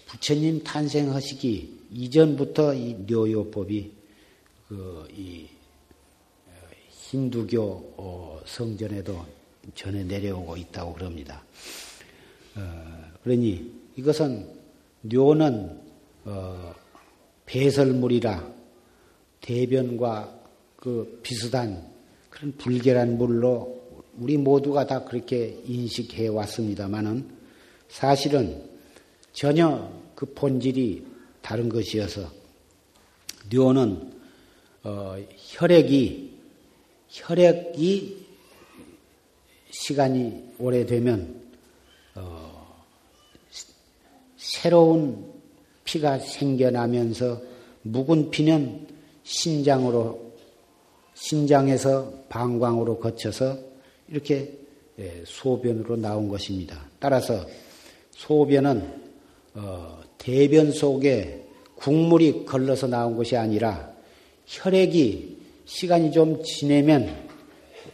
부처님 0.07 0.63
탄생하시기 0.63 1.77
이전부터 1.91 2.73
이 2.73 3.05
료요법이 3.07 3.91
그 4.67 5.07
이 5.15 5.47
힌두교 7.09 7.61
어, 7.97 8.41
성전에도 8.45 9.25
전해 9.73 10.03
내려오고 10.03 10.57
있다고 10.57 10.93
그럽니다. 10.93 11.41
어, 12.55 13.11
그러니 13.23 13.71
이것은 13.95 14.45
료는 15.03 15.81
어, 16.25 16.75
배설물이라 17.45 18.53
대변과 19.39 20.36
그 20.77 21.19
비슷한 21.21 21.85
그런 22.29 22.55
불결한 22.55 23.17
물로 23.17 23.77
우리 24.17 24.37
모두가 24.37 24.87
다 24.87 25.03
그렇게 25.03 25.61
인식해 25.65 26.27
왔습니다만은 26.27 27.29
사실은 27.89 28.63
전혀 29.33 29.91
그 30.15 30.25
본질이 30.33 31.05
다른 31.41 31.69
것이어서 31.69 32.31
뇌는 33.49 34.13
어, 34.83 35.17
혈액이 35.35 36.37
혈액이 37.09 38.25
시간이 39.71 40.53
오래되면 40.59 41.41
어, 42.15 42.83
새로운 44.37 45.33
피가 45.83 46.19
생겨나면서 46.19 47.41
묵은 47.83 48.31
피는 48.31 48.87
신장으로 49.23 50.26
신장에서 51.19 52.13
방광으로 52.29 52.99
거쳐서 52.99 53.57
이렇게 54.07 54.53
예, 54.99 55.23
소변으로 55.25 55.95
나온 55.97 56.27
것입니다. 56.27 56.85
따라서 56.99 57.45
소변은 58.11 59.07
어, 59.55 59.99
대변 60.17 60.71
속에 60.71 61.43
국물이 61.75 62.45
걸러서 62.45 62.87
나온 62.87 63.15
것이 63.15 63.35
아니라 63.35 63.91
혈액이 64.45 65.37
시간이 65.65 66.11
좀 66.11 66.41
지내면 66.43 67.27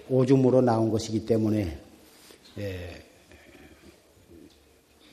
오줌으로 0.10 0.62
나온 0.62 0.92
것이기 0.92 1.26
때문에 1.26 1.78
예, 2.60 2.90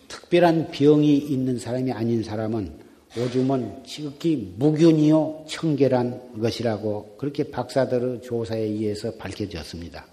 특별한 0.09 0.71
병이 0.73 1.17
있는 1.17 1.59
사람이 1.59 1.93
아닌 1.93 2.23
사람은 2.23 2.80
오줌은 3.19 3.83
지극히 3.85 4.55
무균이요 4.57 5.45
청결한 5.49 6.41
것이라고 6.41 7.17
그렇게 7.19 7.51
박사들의 7.51 8.23
조사에 8.23 8.61
의해서 8.61 9.13
밝혀졌습니다. 9.17 10.07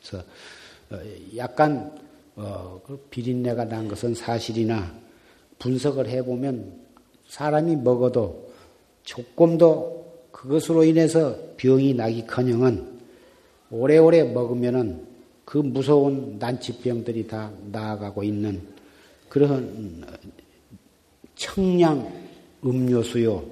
그래서 0.00 0.24
어, 0.90 0.98
약간 1.36 1.92
어, 2.36 2.80
그 2.86 2.96
비린내가 3.10 3.66
난 3.66 3.86
것은 3.88 4.14
사실이나 4.14 4.90
분석을 5.58 6.08
해보면 6.08 6.80
사람이 7.28 7.76
먹어도 7.76 8.50
조금도 9.02 10.28
그것으로 10.32 10.84
인해서 10.84 11.36
병이 11.58 11.94
나기커녕은 11.94 13.00
오래오래 13.70 14.24
먹으면은 14.24 15.06
그 15.44 15.58
무서운 15.58 16.38
난치병들이 16.38 17.26
다 17.26 17.52
나아가고 17.70 18.22
있는 18.22 18.62
그런 19.28 20.04
청량 21.34 22.29
음료수요. 22.64 23.44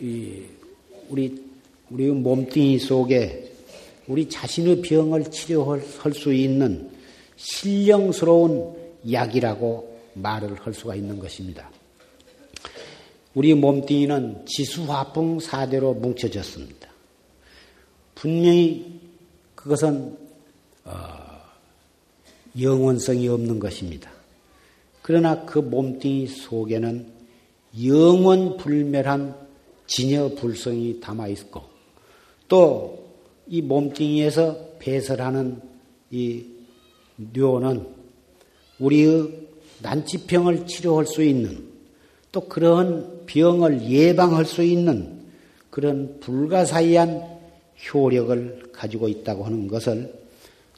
이 0.00 0.42
우리 1.08 1.42
우리 1.90 2.10
몸뚱이 2.10 2.78
속에 2.78 3.52
우리 4.08 4.28
자신의 4.28 4.82
병을 4.82 5.30
치료할 5.30 5.82
수 6.14 6.32
있는 6.32 6.90
신령스러운 7.36 8.74
약이라고 9.10 9.96
말을 10.14 10.54
할 10.60 10.72
수가 10.74 10.94
있는 10.94 11.18
것입니다. 11.18 11.70
우리 13.34 13.54
몸뚱이는 13.54 14.46
지수화풍 14.46 15.40
사대로 15.40 15.92
뭉쳐졌습니다. 15.94 16.88
분명히 18.14 19.00
그것은 19.54 20.16
어, 20.84 20.92
영원성이 22.58 23.28
없는 23.28 23.58
것입니다. 23.58 24.10
그러나 25.02 25.44
그 25.44 25.58
몸뚱이 25.58 26.26
속에는 26.26 27.15
영원 27.84 28.56
불멸한 28.56 29.34
진여 29.86 30.30
불성이 30.36 31.00
담아 31.00 31.28
있고 31.28 31.62
또 32.48 33.06
이 33.48 33.62
몸뚱이에서 33.62 34.76
배설하는 34.78 35.60
이 36.10 36.44
뇌는 37.16 37.86
우리의 38.78 39.46
난치병을 39.82 40.66
치료할 40.66 41.06
수 41.06 41.22
있는 41.22 41.64
또 42.32 42.40
그런 42.42 43.24
병을 43.26 43.88
예방할 43.88 44.44
수 44.44 44.62
있는 44.62 45.24
그런 45.70 46.18
불가사의한 46.20 47.38
효력을 47.92 48.72
가지고 48.72 49.08
있다고 49.08 49.44
하는 49.44 49.68
것을 49.68 50.12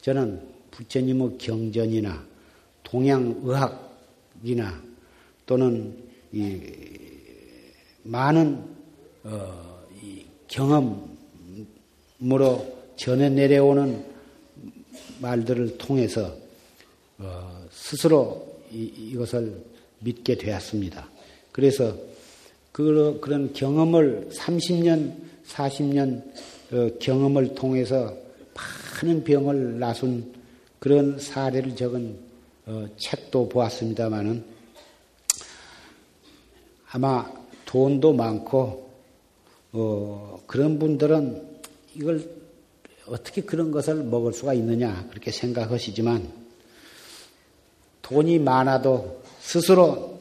저는 0.01 0.41
부처님의 0.71 1.39
경전이나 1.39 2.27
동양의학이나 2.85 3.79
또는 5.47 5.97
이 6.33 6.61
많은 8.09 8.65
어, 9.25 9.85
경험으로 10.49 11.07
전해 12.97 13.29
내려오는 13.29 14.03
말들을 15.21 15.77
통해서 15.77 16.35
어, 17.19 17.67
스스로 17.71 18.61
이, 18.73 19.15
것을 19.15 19.63
믿게 19.99 20.37
되었습니다. 20.37 21.07
그래서 21.53 21.95
그, 22.73 23.19
그런 23.21 23.53
경험을 23.53 24.31
30년, 24.33 25.15
40년 25.47 26.23
어, 26.73 26.91
경험을 26.99 27.55
통해서 27.55 28.17
많은 28.55 29.23
병을 29.23 29.79
나순 29.79 30.33
그런 30.79 31.19
사례를 31.19 31.77
적은 31.77 32.19
어, 32.67 32.89
책도 32.97 33.51
보았습니다마는 33.51 34.45
아마 36.91 37.48
돈도 37.69 38.15
많고 38.15 38.89
어, 39.73 40.41
그런 40.47 40.79
분들은 40.79 41.61
이걸 41.95 42.27
어떻게 43.07 43.43
그런 43.43 43.71
것을 43.71 43.97
먹을 43.97 44.33
수가 44.33 44.55
있느냐 44.55 45.07
그렇게 45.11 45.31
생각하시지만 45.31 46.33
돈이 48.01 48.39
많아도 48.39 49.23
스스로 49.41 50.19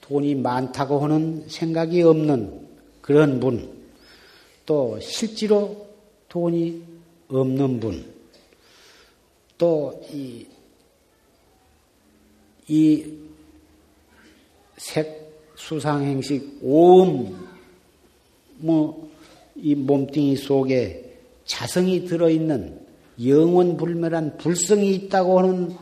돈이 0.00 0.34
많다고 0.34 0.98
하는 0.98 1.48
생각이 1.48 2.02
없는 2.02 2.66
그런 3.00 3.38
분, 3.38 3.70
또 4.66 4.98
실제로 5.00 5.86
돈이 6.28 6.82
없는 7.28 7.78
분, 7.78 8.12
또 9.56 10.04
이, 10.12 10.46
이 12.66 13.14
색, 14.78 15.17
수상행식, 15.58 16.60
오음, 16.62 17.36
뭐, 18.58 19.10
이 19.56 19.74
몸뚱이 19.74 20.36
속에 20.36 21.18
자성이 21.44 22.04
들어있는 22.04 22.86
영원 23.26 23.76
불멸한 23.76 24.38
불성이 24.38 24.94
있다고 24.94 25.40
하는 25.40 25.76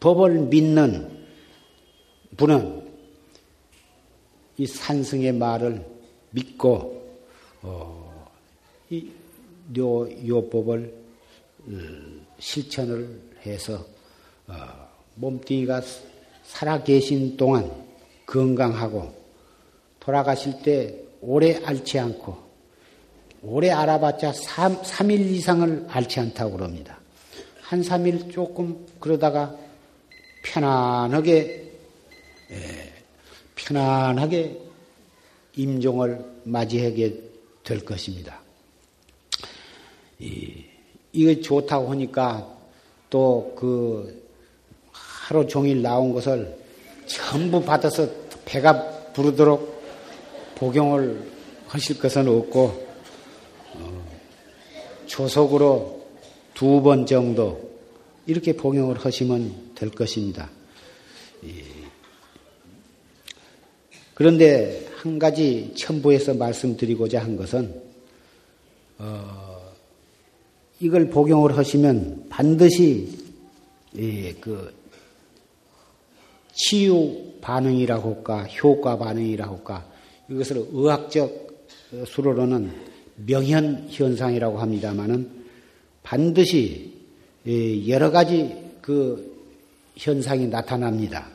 법을 0.00 0.40
믿는 0.48 1.16
분은 2.36 2.88
이 4.56 4.66
산승의 4.66 5.32
말을 5.32 5.86
믿고, 6.32 7.20
어, 7.62 8.28
이 8.90 9.08
요, 9.78 10.08
요법을 10.26 10.92
어, 11.68 11.72
실천을 12.40 13.20
해서, 13.46 13.86
어, 14.48 14.54
몸뚱이가 15.14 15.82
살아 16.42 16.82
계신 16.82 17.36
동안 17.36 17.87
건강하고 18.28 19.12
돌아가실 19.98 20.62
때 20.62 20.94
오래 21.20 21.56
앓지 21.64 21.98
않고 21.98 22.36
오래 23.42 23.70
알아봤자 23.70 24.32
3, 24.32 24.82
3일 24.82 25.20
이상을 25.20 25.86
앓지 25.88 26.20
않다고 26.20 26.52
그럽니다. 26.52 26.98
한 27.62 27.80
3일 27.80 28.32
조금 28.32 28.86
그러다가 29.00 29.56
편안하게 30.44 31.72
예, 32.50 32.92
편안하게 33.54 34.58
임종을 35.56 36.24
맞이하게 36.44 37.22
될 37.64 37.84
것입니다. 37.84 38.40
이, 40.18 40.64
이거 41.12 41.40
좋다고 41.40 41.90
하니까 41.90 42.56
또 43.10 43.54
그 43.56 44.28
하루 45.28 45.46
종일 45.46 45.82
나온 45.82 46.14
것을 46.14 46.57
전부 47.08 47.62
받아서 47.64 48.08
배가 48.44 49.12
부르도록 49.12 49.82
복용을 50.54 51.20
하실 51.66 51.98
것은 51.98 52.28
없고 52.28 52.86
어, 53.74 54.06
조속으로 55.06 55.98
두 56.54 56.82
번 56.82 57.06
정도 57.06 57.68
이렇게 58.26 58.52
복용을 58.52 58.98
하시면 58.98 59.72
될 59.74 59.90
것입니다. 59.90 60.50
그런데 64.14 64.84
한 64.96 65.20
가지 65.20 65.72
첨부해서 65.76 66.34
말씀드리고자 66.34 67.22
한 67.22 67.36
것은 67.36 67.80
어, 68.98 69.72
이걸 70.80 71.08
복용을 71.08 71.56
하시면 71.56 72.26
반드시 72.28 73.16
예, 73.96 74.32
그 74.34 74.74
치유 76.58 77.34
반응이라고 77.40 78.16
할까 78.16 78.42
효과 78.44 78.98
반응이라고 78.98 79.56
할까 79.58 79.88
이것을 80.28 80.66
의학적 80.72 81.68
수로로는 82.06 82.72
명현 83.26 83.86
현상이라고 83.90 84.58
합니다만은 84.58 85.30
반드시 86.02 86.94
여러 87.86 88.10
가지 88.10 88.54
그 88.82 89.38
현상이 89.96 90.48
나타납니다. 90.48 91.28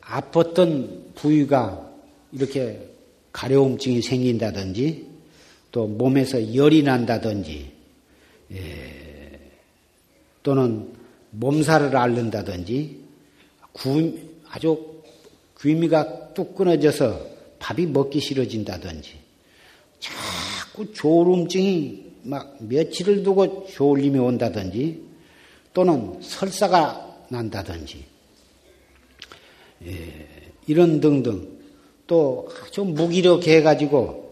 아팠던 0.00 1.14
부위가 1.14 1.90
이렇게 2.32 2.86
가려움증이 3.32 4.02
생긴다든지 4.02 5.06
또 5.72 5.86
몸에서 5.86 6.54
열이 6.54 6.82
난다든지 6.82 7.72
또는 10.42 10.99
몸살을 11.30 11.96
앓는다든지 11.96 12.98
아주 14.48 15.00
귀미가 15.60 16.34
뚝 16.34 16.54
끊어져서 16.54 17.20
밥이 17.58 17.86
먹기 17.86 18.20
싫어진다든지 18.20 19.18
자꾸 20.00 20.92
졸음증이 20.92 22.10
막 22.22 22.56
며칠을 22.60 23.22
두고 23.22 23.66
졸림이 23.66 24.18
온다든지 24.18 25.02
또는 25.72 26.20
설사가 26.20 27.24
난다든지 27.28 28.04
예, 29.86 30.26
이런 30.66 31.00
등등 31.00 31.60
또 32.06 32.48
아주 32.62 32.82
무기력해 32.82 33.56
해가지고 33.56 34.30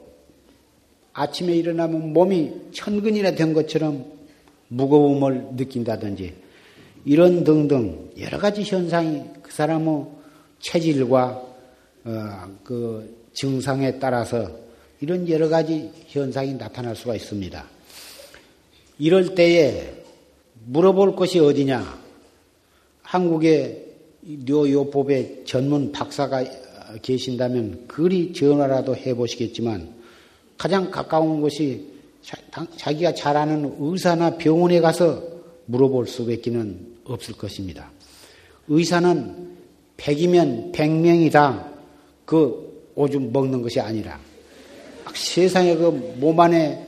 아침에 1.12 1.54
일어나면 1.54 2.12
몸이 2.12 2.52
천근이나 2.72 3.32
된 3.32 3.52
것처럼 3.52 4.04
무거움을 4.68 5.48
느낀다든지 5.52 6.47
이런 7.04 7.44
등등 7.44 8.10
여러 8.18 8.38
가지 8.38 8.62
현상이 8.62 9.22
그 9.42 9.52
사람의 9.52 10.06
체질과 10.60 11.42
어, 12.04 12.58
그 12.64 13.16
증상에 13.32 13.98
따라서 13.98 14.50
이런 15.00 15.28
여러 15.28 15.48
가지 15.48 15.90
현상이 16.06 16.54
나타날 16.54 16.96
수가 16.96 17.14
있습니다. 17.14 17.64
이럴 18.98 19.34
때에 19.34 19.94
물어볼 20.66 21.14
것이 21.14 21.38
어디냐? 21.38 21.98
한국의 23.02 23.86
뇨요법의 24.22 25.44
전문 25.46 25.92
박사가 25.92 26.44
계신다면 27.02 27.84
그리 27.86 28.32
전화라도 28.32 28.96
해보시겠지만 28.96 29.94
가장 30.56 30.90
가까운 30.90 31.40
곳이 31.40 31.86
자기가 32.76 33.14
잘 33.14 33.36
아는 33.36 33.76
의사나 33.78 34.36
병원에 34.36 34.80
가서 34.80 35.37
물어볼 35.68 36.06
수밖에 36.06 36.52
없을 37.04 37.34
것입니다. 37.34 37.90
의사는 38.68 39.56
100이면 39.96 40.72
100명이다. 40.72 41.64
그 42.24 42.90
오줌 42.94 43.32
먹는 43.32 43.62
것이 43.62 43.80
아니라 43.80 44.18
세상에 45.14 45.74
그 45.76 45.90
몸 46.18 46.38
안에 46.40 46.86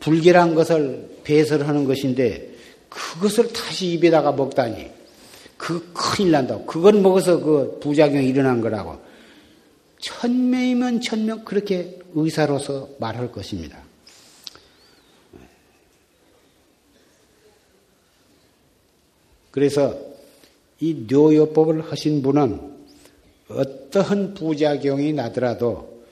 불결한 0.00 0.54
것을 0.54 1.18
배설하는 1.24 1.84
것인데 1.84 2.50
그것을 2.88 3.52
다시 3.52 3.92
입에다가 3.92 4.32
먹다니 4.32 4.90
그 5.56 5.92
큰일 5.92 6.32
난다고. 6.32 6.64
그걸 6.64 6.94
먹어서 6.94 7.38
그 7.38 7.78
부작용이 7.80 8.26
일어난 8.26 8.60
거라고. 8.62 8.98
천명이면 9.98 11.02
천명 11.02 11.44
그렇게 11.44 11.98
의사로서 12.14 12.88
말할 12.98 13.30
것입니다. 13.30 13.78
그래서 19.50 19.98
이 20.80 21.06
뇨요법을 21.08 21.90
하신 21.90 22.22
분은 22.22 22.70
어떠한 23.48 24.34
부작용이 24.34 25.12
나더라도 25.12 26.04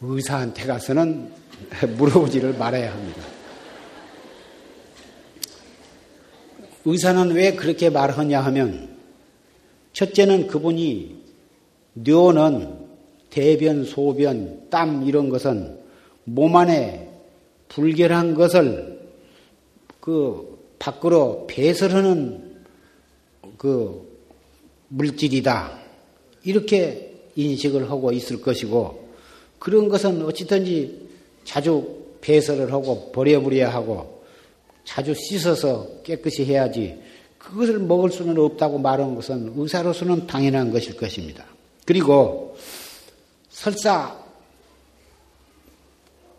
의사한테 0.00 0.66
가서는 0.66 1.30
물어보지를 1.96 2.54
말아야 2.54 2.92
합니다. 2.92 3.22
의사는 6.84 7.30
왜 7.30 7.54
그렇게 7.54 7.90
말하냐 7.90 8.40
하면 8.40 8.96
첫째는 9.92 10.48
그분이 10.48 11.22
뇌는 11.94 12.82
대변, 13.30 13.84
소변, 13.84 14.68
땀 14.68 15.04
이런 15.04 15.28
것은 15.28 15.78
몸 16.24 16.56
안에 16.56 17.08
불결한 17.68 18.34
것을 18.34 19.00
그 20.00 20.58
밖으로 20.78 21.46
배설하는 21.46 22.41
그 23.62 24.18
물질이다. 24.88 25.78
이렇게 26.42 27.14
인식을 27.36 27.88
하고 27.88 28.10
있을 28.10 28.42
것이고 28.42 29.08
그런 29.60 29.88
것은 29.88 30.20
어찌든지 30.24 31.08
자주 31.44 32.02
배설을 32.20 32.72
하고 32.72 33.12
버려버려야 33.12 33.72
하고 33.72 34.24
자주 34.84 35.14
씻어서 35.14 35.88
깨끗이 36.02 36.44
해야지 36.44 36.98
그것을 37.38 37.78
먹을 37.78 38.10
수는 38.10 38.36
없다고 38.36 38.78
말한 38.78 39.14
것은 39.14 39.52
의사로서는 39.54 40.26
당연한 40.26 40.72
것일 40.72 40.96
것입니다. 40.96 41.44
그리고 41.84 42.56
설사 43.48 44.20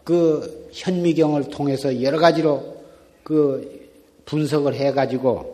그 0.03 0.69
현미경을 0.73 1.45
통해서 1.45 2.03
여러 2.03 2.19
가지로 2.19 2.83
그 3.23 3.89
분석을 4.25 4.75
해가지고 4.75 5.52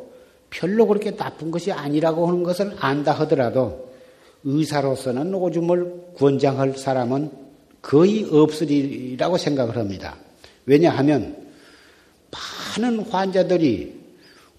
별로 0.49 0.87
그렇게 0.87 1.15
나쁜 1.15 1.51
것이 1.51 1.71
아니라고 1.71 2.27
하는 2.27 2.43
것을 2.43 2.75
안다 2.79 3.11
하더라도 3.13 3.89
의사로서는 4.43 5.33
오줌을 5.33 6.13
권장할 6.17 6.77
사람은 6.77 7.31
거의 7.81 8.27
없으리라고 8.29 9.37
생각을 9.37 9.77
합니다. 9.77 10.15
왜냐하면 10.65 11.35
많은 12.77 12.99
환자들이 12.99 13.99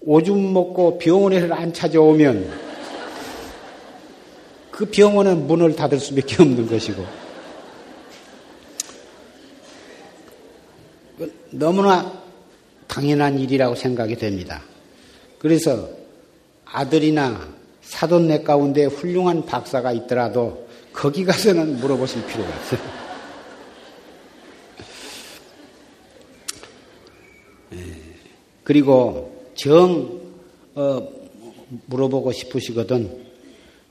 오줌 0.01 0.53
먹고 0.53 0.97
병원에서 0.97 1.53
안 1.53 1.71
찾아오면 1.73 2.71
그 4.71 4.85
병원은 4.85 5.45
문을 5.47 5.75
닫을 5.75 5.99
수밖에 5.99 6.41
없는 6.41 6.67
것이고 6.67 7.05
너무나 11.51 12.21
당연한 12.87 13.37
일이라고 13.37 13.75
생각이 13.75 14.15
됩니다. 14.15 14.61
그래서 15.41 15.89
아들이나 16.65 17.49
사돈네 17.81 18.43
가운데 18.43 18.85
훌륭한 18.85 19.43
박사가 19.47 19.91
있더라도 19.93 20.67
거기 20.93 21.25
가서는 21.25 21.77
물어보실 21.77 22.27
필요가 22.27 22.47
없어요. 22.55 22.79
그리고 28.63 29.49
정 29.55 30.21
어, 30.75 31.09
물어보고 31.87 32.33
싶으시거든 32.33 33.25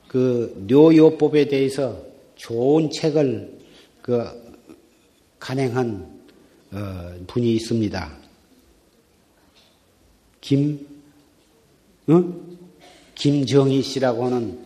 그 0.07 0.55
뇨요법에 0.67 1.49
대해서 1.49 2.01
좋은 2.35 2.89
책을 2.91 3.59
그 4.01 4.25
간행한 5.37 6.21
어, 6.71 7.13
분이 7.27 7.55
있습니다. 7.55 8.17
김 10.39 10.90
어? 12.07 12.33
김정희 13.15 13.81
씨라고 13.81 14.25
하는 14.25 14.59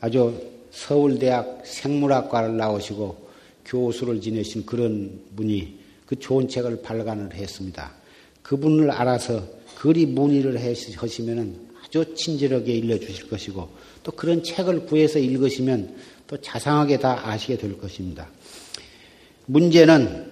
아주 0.00 0.34
서울대학 0.72 1.62
생물학과를 1.64 2.56
나오시고 2.56 3.30
교수를 3.64 4.20
지내신 4.20 4.66
그런 4.66 5.20
분이 5.36 5.78
그 6.06 6.18
좋은 6.18 6.48
책을 6.48 6.82
발간을 6.82 7.34
했습니다. 7.34 7.92
그분을 8.42 8.90
알아서 8.90 9.46
그리 9.76 10.06
문의를 10.06 10.58
하시면 10.96 11.72
아주 11.84 12.14
친절하게 12.14 12.74
일러주실 12.74 13.28
것이고 13.28 13.68
또 14.02 14.12
그런 14.12 14.42
책을 14.42 14.86
구해서 14.86 15.18
읽으시면 15.18 15.96
또 16.26 16.40
자상하게 16.40 16.98
다 16.98 17.28
아시게 17.28 17.56
될 17.56 17.78
것입니다. 17.78 18.28
문제는 19.46 20.30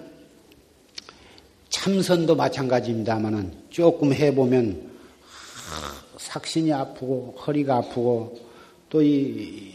참선도 1.69 2.35
마찬가지입니다만은 2.35 3.53
조금 3.69 4.13
해보면 4.13 4.91
삭신이 6.21 6.71
아프고 6.71 7.35
허리가 7.45 7.77
아프고 7.77 8.39
또 8.89 9.01
이 9.01 9.71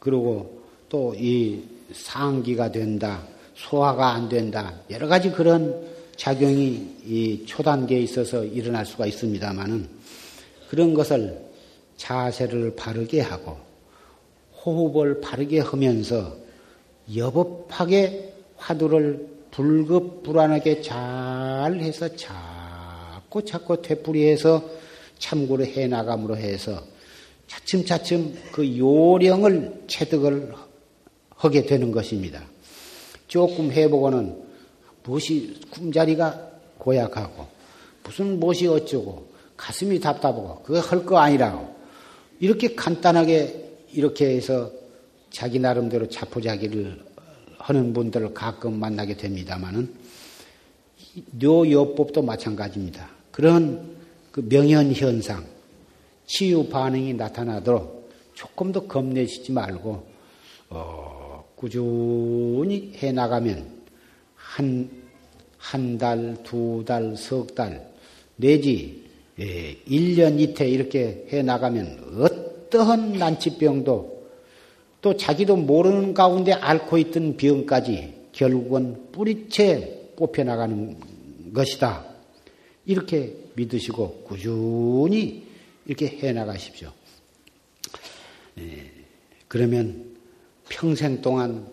그러고 0.00 0.62
또 0.88 1.14
이 1.14 1.62
상기가 1.92 2.72
된다 2.72 3.22
소화가 3.54 4.12
안 4.12 4.28
된다 4.28 4.74
여러 4.90 5.06
가지 5.06 5.30
그런 5.30 5.86
작용이 6.16 6.96
이 7.04 7.44
초단계에 7.46 8.00
있어서 8.00 8.44
일어날 8.44 8.86
수가 8.86 9.06
있습니다만은 9.06 9.88
그런 10.68 10.94
것을 10.94 11.38
자세를 11.96 12.74
바르게 12.76 13.20
하고 13.20 13.56
호흡을 14.64 15.20
바르게 15.20 15.60
하면서 15.60 16.34
여법하게 17.14 18.32
화두를 18.56 19.28
불급 19.50 20.22
불안하게 20.22 20.80
잘 20.80 21.74
해서 21.80 22.08
자꾸 22.16 23.44
자꾸 23.44 23.82
되풀이해서 23.82 24.81
참고로 25.22 25.64
해 25.64 25.86
나감으로 25.86 26.36
해서 26.36 26.82
차츰차츰 27.46 28.36
그 28.50 28.76
요령을 28.76 29.84
체득을 29.86 30.52
하게 31.30 31.64
되는 31.64 31.92
것입니다. 31.92 32.42
조금 33.28 33.70
해보고는 33.70 34.42
무엇이 35.04 35.60
꿈자리가 35.70 36.50
고약하고 36.78 37.46
무슨 38.02 38.40
무엇이 38.40 38.66
어쩌고 38.66 39.30
가슴이 39.56 40.00
답답하고 40.00 40.62
그거 40.64 40.80
할 40.80 41.04
거 41.04 41.18
아니라고 41.18 41.72
이렇게 42.40 42.74
간단하게 42.74 43.70
이렇게 43.92 44.36
해서 44.36 44.72
자기 45.30 45.60
나름대로 45.60 46.08
자포자기를 46.08 47.00
하는 47.58 47.92
분들을 47.92 48.34
가끔 48.34 48.80
만나게 48.80 49.16
됩니다만은 49.16 49.94
뇌요법도 51.30 52.22
마찬가지입니다. 52.22 53.08
그런 53.30 54.01
그 54.32 54.40
명현 54.48 54.92
현상, 54.94 55.44
치유 56.26 56.66
반응이 56.68 57.14
나타나도록 57.14 58.10
조금 58.32 58.72
더 58.72 58.86
겁내시지 58.86 59.52
말고 59.52 60.06
어, 60.70 61.44
꾸준히 61.54 62.94
해 62.96 63.12
나가면 63.12 63.82
한, 64.34 64.90
한 65.58 65.98
달, 65.98 66.42
두 66.42 66.82
달, 66.86 67.14
석 67.16 67.54
달, 67.54 67.92
내지 68.36 69.02
예, 69.38 69.76
1년 69.86 70.40
이태 70.40 70.68
이렇게 70.68 71.26
해 71.30 71.42
나가면 71.42 72.16
어떠한 72.18 73.12
난치병도 73.12 74.22
또 75.02 75.16
자기도 75.16 75.56
모르는 75.56 76.14
가운데 76.14 76.52
앓고 76.52 76.96
있던 76.98 77.36
병까지 77.36 78.14
결국은 78.32 79.10
뿌리채 79.12 80.12
뽑혀 80.16 80.44
나가는 80.44 80.96
것이다. 81.52 82.06
이렇게 82.86 83.41
믿으시고 83.54 84.24
꾸준히 84.24 85.46
이렇게 85.86 86.06
해 86.06 86.32
나가십시오. 86.32 86.92
예, 88.58 88.90
그러면 89.48 90.16
평생 90.68 91.20
동안 91.20 91.66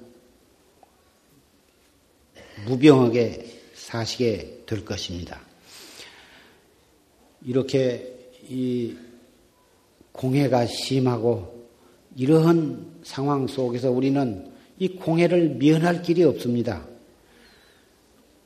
무병하게 2.66 3.62
사시게 3.74 4.64
될 4.66 4.84
것입니다. 4.84 5.42
이렇게 7.46 8.16
이 8.50 8.96
공해가 10.12 10.66
심하고 10.66 11.68
이러한 12.16 13.02
상황 13.04 13.48
속에서 13.48 13.92
우리는 13.92 14.52
이 14.78 14.90
공해를 14.90 15.56
면할 15.56 16.02
길이 16.02 16.24
없습니다. 16.24 16.86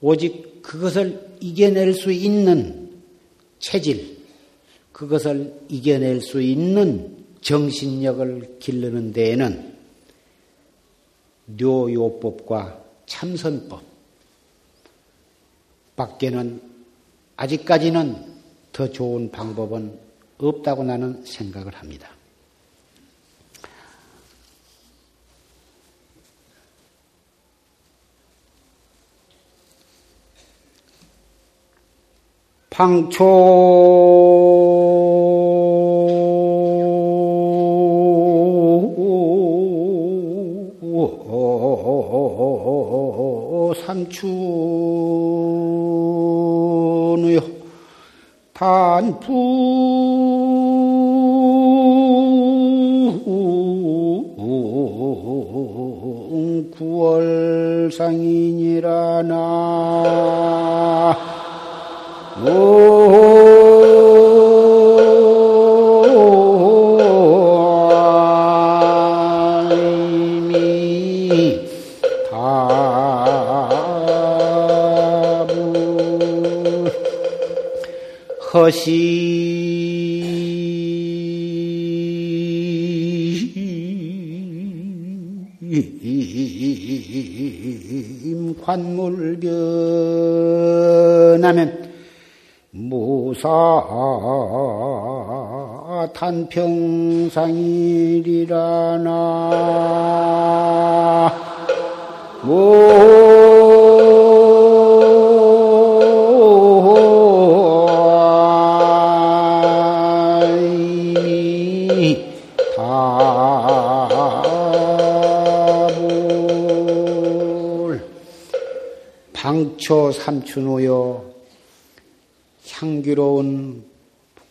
오직 0.02 0.62
그것을 0.62 1.38
이겨낼 1.40 1.94
수 1.94 2.12
있는 2.12 2.83
체질, 3.64 4.18
그것을 4.92 5.58
이겨낼 5.70 6.20
수 6.20 6.42
있는 6.42 7.26
정신력을 7.40 8.60
기르는 8.60 9.14
데에는 9.14 9.78
뇨요법과 11.48 12.84
참선법, 13.06 13.82
밖에는 15.96 16.62
아직까지는 17.38 18.34
더 18.74 18.92
좋은 18.92 19.32
방법은 19.32 19.98
없다고 20.40 20.84
나는 20.84 21.24
생각을 21.24 21.74
합니다. 21.74 22.10
방초. 32.74 33.22
삼춘의 47.14 47.40
단풍 48.54 49.63
단평상이리라나 96.24 97.34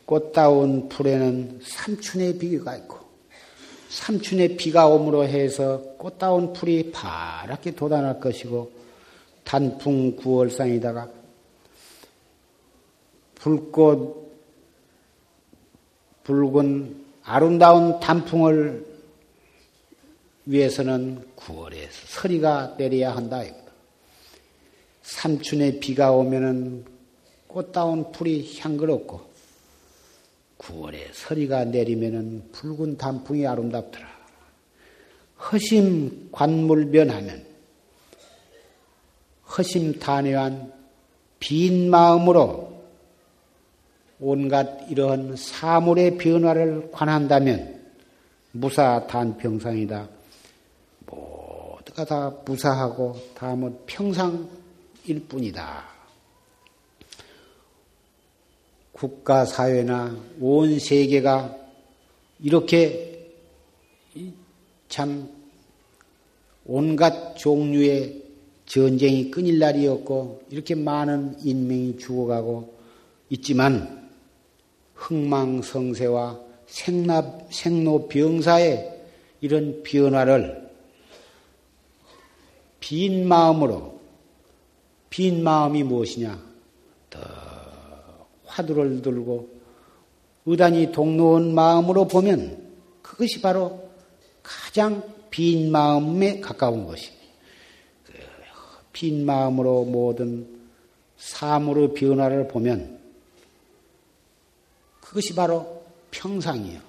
꽃다운 0.07 0.89
풀에는 0.89 1.61
삼춘의 1.63 2.39
비가 2.39 2.77
있고 2.77 2.99
삼춘의 3.89 4.57
비가 4.57 4.89
오므로 4.89 5.25
해서 5.25 5.79
꽃다운 5.99 6.53
풀이 6.53 6.91
파랗게 6.93 7.73
돋아날 7.73 8.21
것이고 8.21 8.71
단풍 9.45 10.17
구월상이다가 10.17 11.09
불꽃 13.35 14.23
붉은 16.25 17.05
아름다운 17.25 17.99
단풍을 18.01 18.87
위해서는 20.47 21.25
9월에 21.37 21.89
서리가 21.91 22.77
내려야 22.79 23.15
한다. 23.15 23.43
삼춘의 25.03 25.81
비가 25.81 26.13
오면은 26.13 26.85
꽃다운 27.47 28.13
풀이 28.13 28.59
향그럽고 28.59 29.32
9월에 30.63 31.13
서리가 31.13 31.65
내리면은 31.67 32.51
붉은 32.53 32.97
단풍이 32.97 33.47
아름답더라. 33.47 34.07
허심 35.51 36.29
관물변하면 36.31 37.45
허심탄회한 39.57 40.73
빈 41.41 41.91
마음으로 41.91 42.73
온갖 44.21 44.89
이러한 44.89 45.35
사물의 45.35 46.17
변화를 46.17 46.91
관한다면 46.93 47.83
무사 48.53 49.07
단평상이다. 49.09 50.09
모두가 51.07 52.05
다 52.05 52.33
무사하고 52.45 53.17
다음은 53.35 53.81
평상일 53.87 55.27
뿐이다. 55.29 55.92
국가 59.03 59.45
사회나 59.45 60.17
온 60.39 60.79
세계가 60.79 61.57
이렇게 62.39 63.33
참 64.89 65.29
온갖 66.65 67.35
종류의 67.35 68.23
전쟁이 68.65 69.29
끊일 69.29 69.59
날이 69.59 69.89
없고 69.89 70.43
이렇게 70.51 70.77
많은 70.77 71.35
인명이 71.43 71.99
죽어가고 71.99 72.79
있지만 73.31 74.09
흥망성쇠와 74.95 76.39
생납, 76.67 77.53
생로병사의 77.53 79.03
이런 79.41 79.83
변화를 79.83 80.71
빈 82.79 83.27
마음으로 83.27 83.99
빈 85.11 85.43
마음이 85.43 85.83
무엇이냐? 85.83 86.41
더 87.11 87.52
화두를 88.53 89.03
들고 89.03 89.49
의단이 90.45 90.93
동로운 90.93 91.55
마음으로 91.55 92.07
보면 92.07 92.71
그것이 93.01 93.41
바로 93.41 93.89
가장 94.43 95.03
빈 95.31 95.71
마음에 95.71 96.41
가까운 96.41 96.87
것입니다. 96.87 97.23
그빈 98.05 99.25
마음으로 99.25 99.85
모든 99.85 100.47
사물의 101.17 101.95
변화를 101.95 102.49
보면 102.49 103.01
그것이 105.01 105.35
바로 105.35 105.85
평상이에요. 106.11 106.81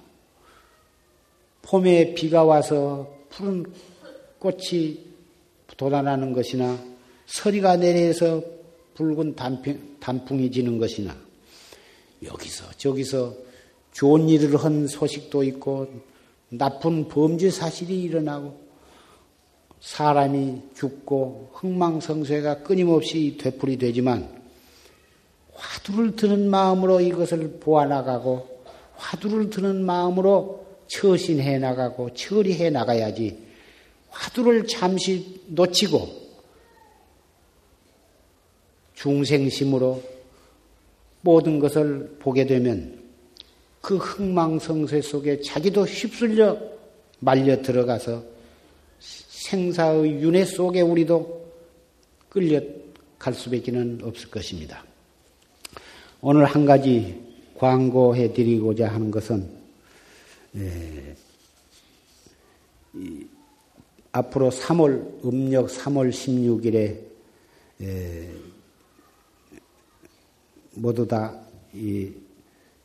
봄에 1.62 2.14
비가 2.14 2.44
와서 2.44 3.16
푸른 3.30 3.64
꽃이 4.38 4.98
돋아나는 5.76 6.32
것이나 6.32 6.78
서리가 7.26 7.76
내려서 7.76 8.42
붉은 8.94 9.34
단풍, 9.34 9.96
단풍이 9.98 10.50
지는 10.50 10.78
것이나 10.78 11.23
여기서 12.24 12.72
저기서 12.76 13.34
좋은 13.92 14.28
일을 14.28 14.56
한 14.56 14.86
소식도 14.86 15.42
있고 15.44 15.88
나쁜 16.48 17.08
범죄 17.08 17.50
사실이 17.50 18.02
일어나고 18.02 18.64
사람이 19.80 20.62
죽고 20.74 21.50
흥망성쇠가 21.52 22.62
끊임없이 22.62 23.36
되풀이 23.38 23.76
되지만 23.76 24.42
화두를 25.52 26.16
드는 26.16 26.48
마음으로 26.48 27.00
이것을 27.00 27.58
보아 27.60 27.86
나가고 27.86 28.64
화두를 28.96 29.50
드는 29.50 29.84
마음으로 29.84 30.64
처신해 30.88 31.58
나가고 31.58 32.14
처리해 32.14 32.70
나가야지 32.70 33.38
화두를 34.08 34.66
잠시 34.66 35.42
놓치고 35.48 36.24
중생심으로 38.94 40.13
모든 41.24 41.58
것을 41.58 42.16
보게 42.20 42.44
되면 42.44 43.02
그 43.80 43.96
흥망성쇠 43.96 45.00
속에 45.00 45.40
자기도 45.40 45.84
휩쓸려 45.84 46.58
말려 47.18 47.60
들어가서 47.62 48.22
생사의 48.98 50.22
윤회 50.22 50.44
속에 50.44 50.82
우리도 50.82 51.44
끌려갈 52.28 53.32
수밖에 53.32 53.72
는 53.72 54.00
없을 54.02 54.30
것입니다. 54.30 54.84
오늘 56.20 56.44
한 56.44 56.66
가지 56.66 57.18
광고해 57.56 58.34
드리고자 58.34 58.88
하는 58.88 59.10
것은 59.10 59.48
예, 60.56 61.14
앞으로 64.12 64.50
3월 64.50 65.24
음력 65.24 65.68
3월 65.68 66.10
16일에 66.10 66.98
예, 67.80 68.30
모두 70.74 71.06
다 71.06 71.38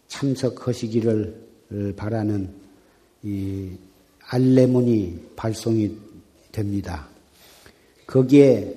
참석하시기를 0.07 1.93
바라는 1.95 2.49
이 3.23 3.71
알레문이 4.21 5.31
발송이 5.35 5.95
됩니다. 6.51 7.07
거기에 8.05 8.75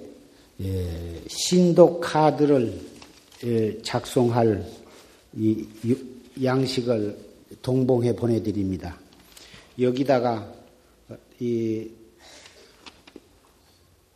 예, 0.60 1.22
신도 1.26 2.01
카드를 2.01 2.80
예, 3.44 3.82
작성할 3.82 4.64
이 5.34 5.66
양식을 6.43 7.16
동봉해 7.62 8.14
보내드립니다. 8.14 8.98
여기다가 9.78 10.52
이 11.40 11.90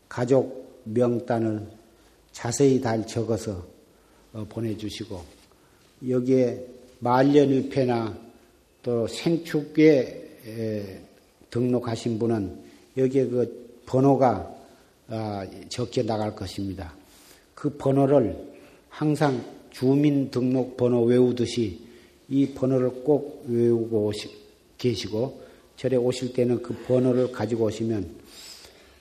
가족 0.09 0.82
명단을 0.85 1.66
자세히 2.32 2.81
잘 2.81 3.06
적어서 3.06 3.52
어, 3.52 3.76
보내주시고 4.45 5.23
여기에 6.09 6.67
말년일패나 6.99 8.19
또 8.83 9.07
생축에 9.07 10.25
등록하신 11.51 12.19
분은 12.19 12.59
여기에 12.97 13.27
그 13.27 13.81
번호가 13.87 14.55
아, 15.09 15.47
적혀 15.69 16.03
나갈 16.03 16.35
것입니다. 16.35 16.93
그 17.55 17.77
번호를 17.77 18.37
항상 18.89 19.41
주민등록번호 19.71 21.05
외우듯이 21.05 21.81
이 22.29 22.49
번호를 22.49 23.05
꼭 23.05 23.45
외우고 23.47 24.07
오시, 24.07 24.29
계시고 24.79 25.43
절에 25.77 25.97
오실 25.97 26.33
때는 26.33 26.63
그 26.63 26.75
번호를 26.87 27.31
가지고 27.31 27.67
오시면 27.67 28.11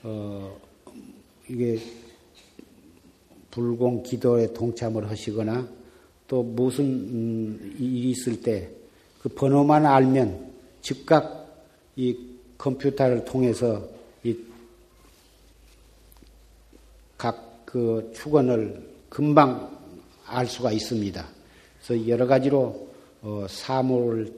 어, 0.04 0.56
이게 1.48 1.80
불공 3.56 4.02
기도에 4.02 4.52
동참을 4.52 5.08
하시거나 5.08 5.66
또 6.28 6.42
무슨 6.42 6.84
음, 6.84 7.76
일이 7.78 8.10
있을 8.10 8.42
때 8.42 8.70
그 9.22 9.30
번호만 9.30 9.86
알면 9.86 10.52
즉각 10.82 11.64
이 11.96 12.16
컴퓨터를 12.58 13.24
통해서 13.24 13.88
이 14.22 14.36
각 17.18 17.46
그 17.64 18.12
축원을 18.14 18.80
금방 19.08 19.76
알 20.24 20.46
수가 20.46 20.70
있습니다. 20.70 21.26
그래서 21.84 22.08
여러 22.08 22.26
가지로 22.26 22.88
어, 23.22 23.46
사물을 23.48 24.32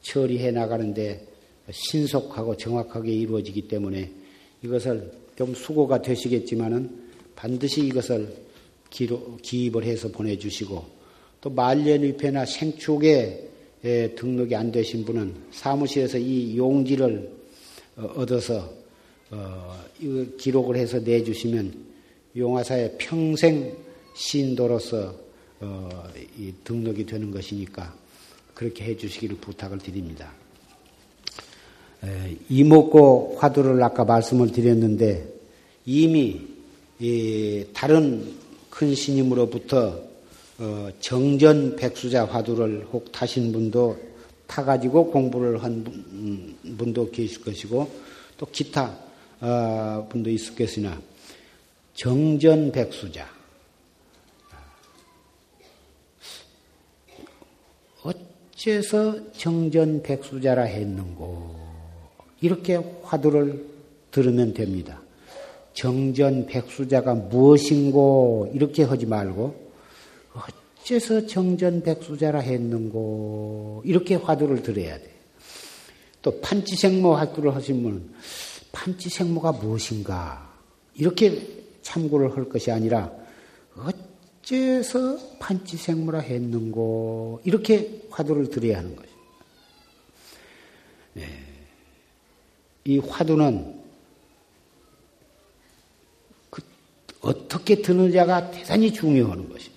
처리해 0.00 0.50
나가는데 0.52 1.26
신속하고 1.70 2.56
정확하게 2.56 3.12
이루어지기 3.12 3.68
때문에 3.68 4.10
이것을 4.62 5.12
좀 5.36 5.54
수고가 5.54 6.00
되시겠지만은 6.00 7.05
반드시 7.36 7.86
이것을 7.86 8.34
기로, 8.90 9.36
기입을 9.42 9.84
해서 9.84 10.08
보내주시고 10.08 10.84
또 11.42 11.50
말년위패나 11.50 12.46
생축에 12.46 13.48
등록이 14.16 14.56
안 14.56 14.72
되신 14.72 15.04
분은 15.04 15.34
사무실에서 15.52 16.18
이 16.18 16.56
용지를 16.56 17.30
어, 17.96 18.02
얻어서 18.16 18.68
어, 19.30 19.78
기록을 20.38 20.76
해서 20.76 20.98
내주시면 20.98 21.86
용화사에 22.36 22.96
평생 22.98 23.76
신도로서 24.14 25.14
어, 25.60 26.08
등록이 26.64 27.06
되는 27.06 27.30
것이니까 27.30 27.94
그렇게 28.54 28.84
해주시기를 28.84 29.36
부탁을 29.36 29.78
드립니다. 29.78 30.32
이목고 32.48 33.36
화두를 33.38 33.82
아까 33.82 34.04
말씀을 34.04 34.52
드렸는데 34.52 35.26
이미 35.86 36.55
다른 37.72 38.34
큰 38.70 38.94
스님으로부터 38.94 40.06
어, 40.58 40.88
정전 41.00 41.76
백수자 41.76 42.24
화두를 42.24 42.86
혹 42.90 43.12
타신 43.12 43.52
분도 43.52 43.98
타가지고 44.46 45.10
공부를 45.10 45.62
한 45.62 45.84
음, 45.86 46.76
분도 46.78 47.10
계실 47.10 47.42
것이고 47.42 47.90
또 48.38 48.46
기타 48.46 48.98
어, 49.40 50.06
분도 50.10 50.30
있었겠으나 50.30 50.98
정전 51.92 52.72
백수자 52.72 53.28
어째서 58.02 59.32
정전 59.32 60.02
백수자라 60.02 60.62
했는고 60.62 61.54
이렇게 62.40 62.76
화두를 63.02 63.66
들으면 64.10 64.54
됩니다. 64.54 65.02
정전 65.76 66.46
백수자가 66.46 67.14
무엇인고 67.14 68.50
이렇게 68.54 68.82
하지 68.82 69.04
말고 69.04 69.70
어째서 70.80 71.26
정전 71.26 71.82
백수자라 71.82 72.40
했는고 72.40 73.82
이렇게 73.84 74.14
화두를 74.14 74.62
들어야 74.62 74.98
돼. 74.98 75.14
또 76.22 76.40
판치생모 76.40 77.14
화두를 77.14 77.54
하신 77.54 77.82
분은 77.82 78.10
판치생모가 78.72 79.52
무엇인가 79.52 80.50
이렇게 80.94 81.46
참고를 81.82 82.34
할 82.36 82.48
것이 82.48 82.70
아니라 82.70 83.12
어째서 83.76 85.18
판치생모라 85.38 86.20
했는고 86.20 87.42
이렇게 87.44 88.02
화두를 88.10 88.48
들어야 88.48 88.78
하는 88.78 88.96
것입니다. 88.96 89.20
네. 91.12 91.26
이 92.86 92.98
화두는 92.98 93.76
그 96.50 96.62
어떻게 97.26 97.82
드느냐가 97.82 98.50
대단히 98.52 98.92
중요한 98.92 99.48
것입니다. 99.48 99.76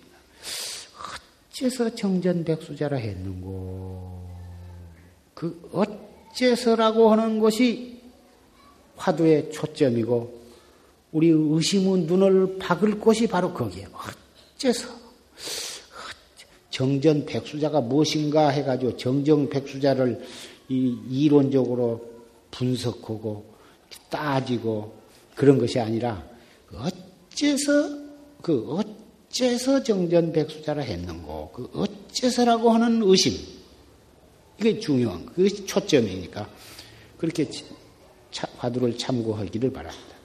어째서 1.51 1.95
정전백수자라 1.95 2.97
했는고 2.97 4.29
그 5.33 5.69
어째서라고 5.73 7.11
하는 7.11 7.39
것이 7.39 7.99
화두의 8.95 9.51
초점이고 9.51 10.39
우리 11.11 11.29
의심은 11.29 12.05
눈을 12.05 12.59
박을 12.59 12.99
곳이 12.99 13.25
바로 13.25 13.51
거기에 13.51 13.87
어째서 14.55 14.89
정전 16.69 17.25
백수자가 17.25 17.81
무엇인가 17.81 18.49
해가지고 18.49 18.95
정정 18.95 19.49
백수자를 19.49 20.23
이론적으로 20.69 22.07
분석하고 22.51 23.43
따지고 24.09 24.93
그런 25.35 25.57
것이 25.57 25.79
아니라 25.79 26.23
어째서 27.39 27.97
그 28.41 28.83
어째서 29.29 29.83
정전 29.83 30.33
백수자라 30.33 30.81
했는고 30.81 31.51
그 31.53 31.69
어째서라고 31.73 32.69
하는 32.71 33.01
의심 33.03 33.33
이게 34.59 34.79
중요한 34.79 35.25
그것이 35.25 35.65
초점이니까 35.65 36.49
그렇게 37.17 37.49
화두를 38.57 38.97
참고하기를 38.97 39.71
바랍니다. 39.71 40.18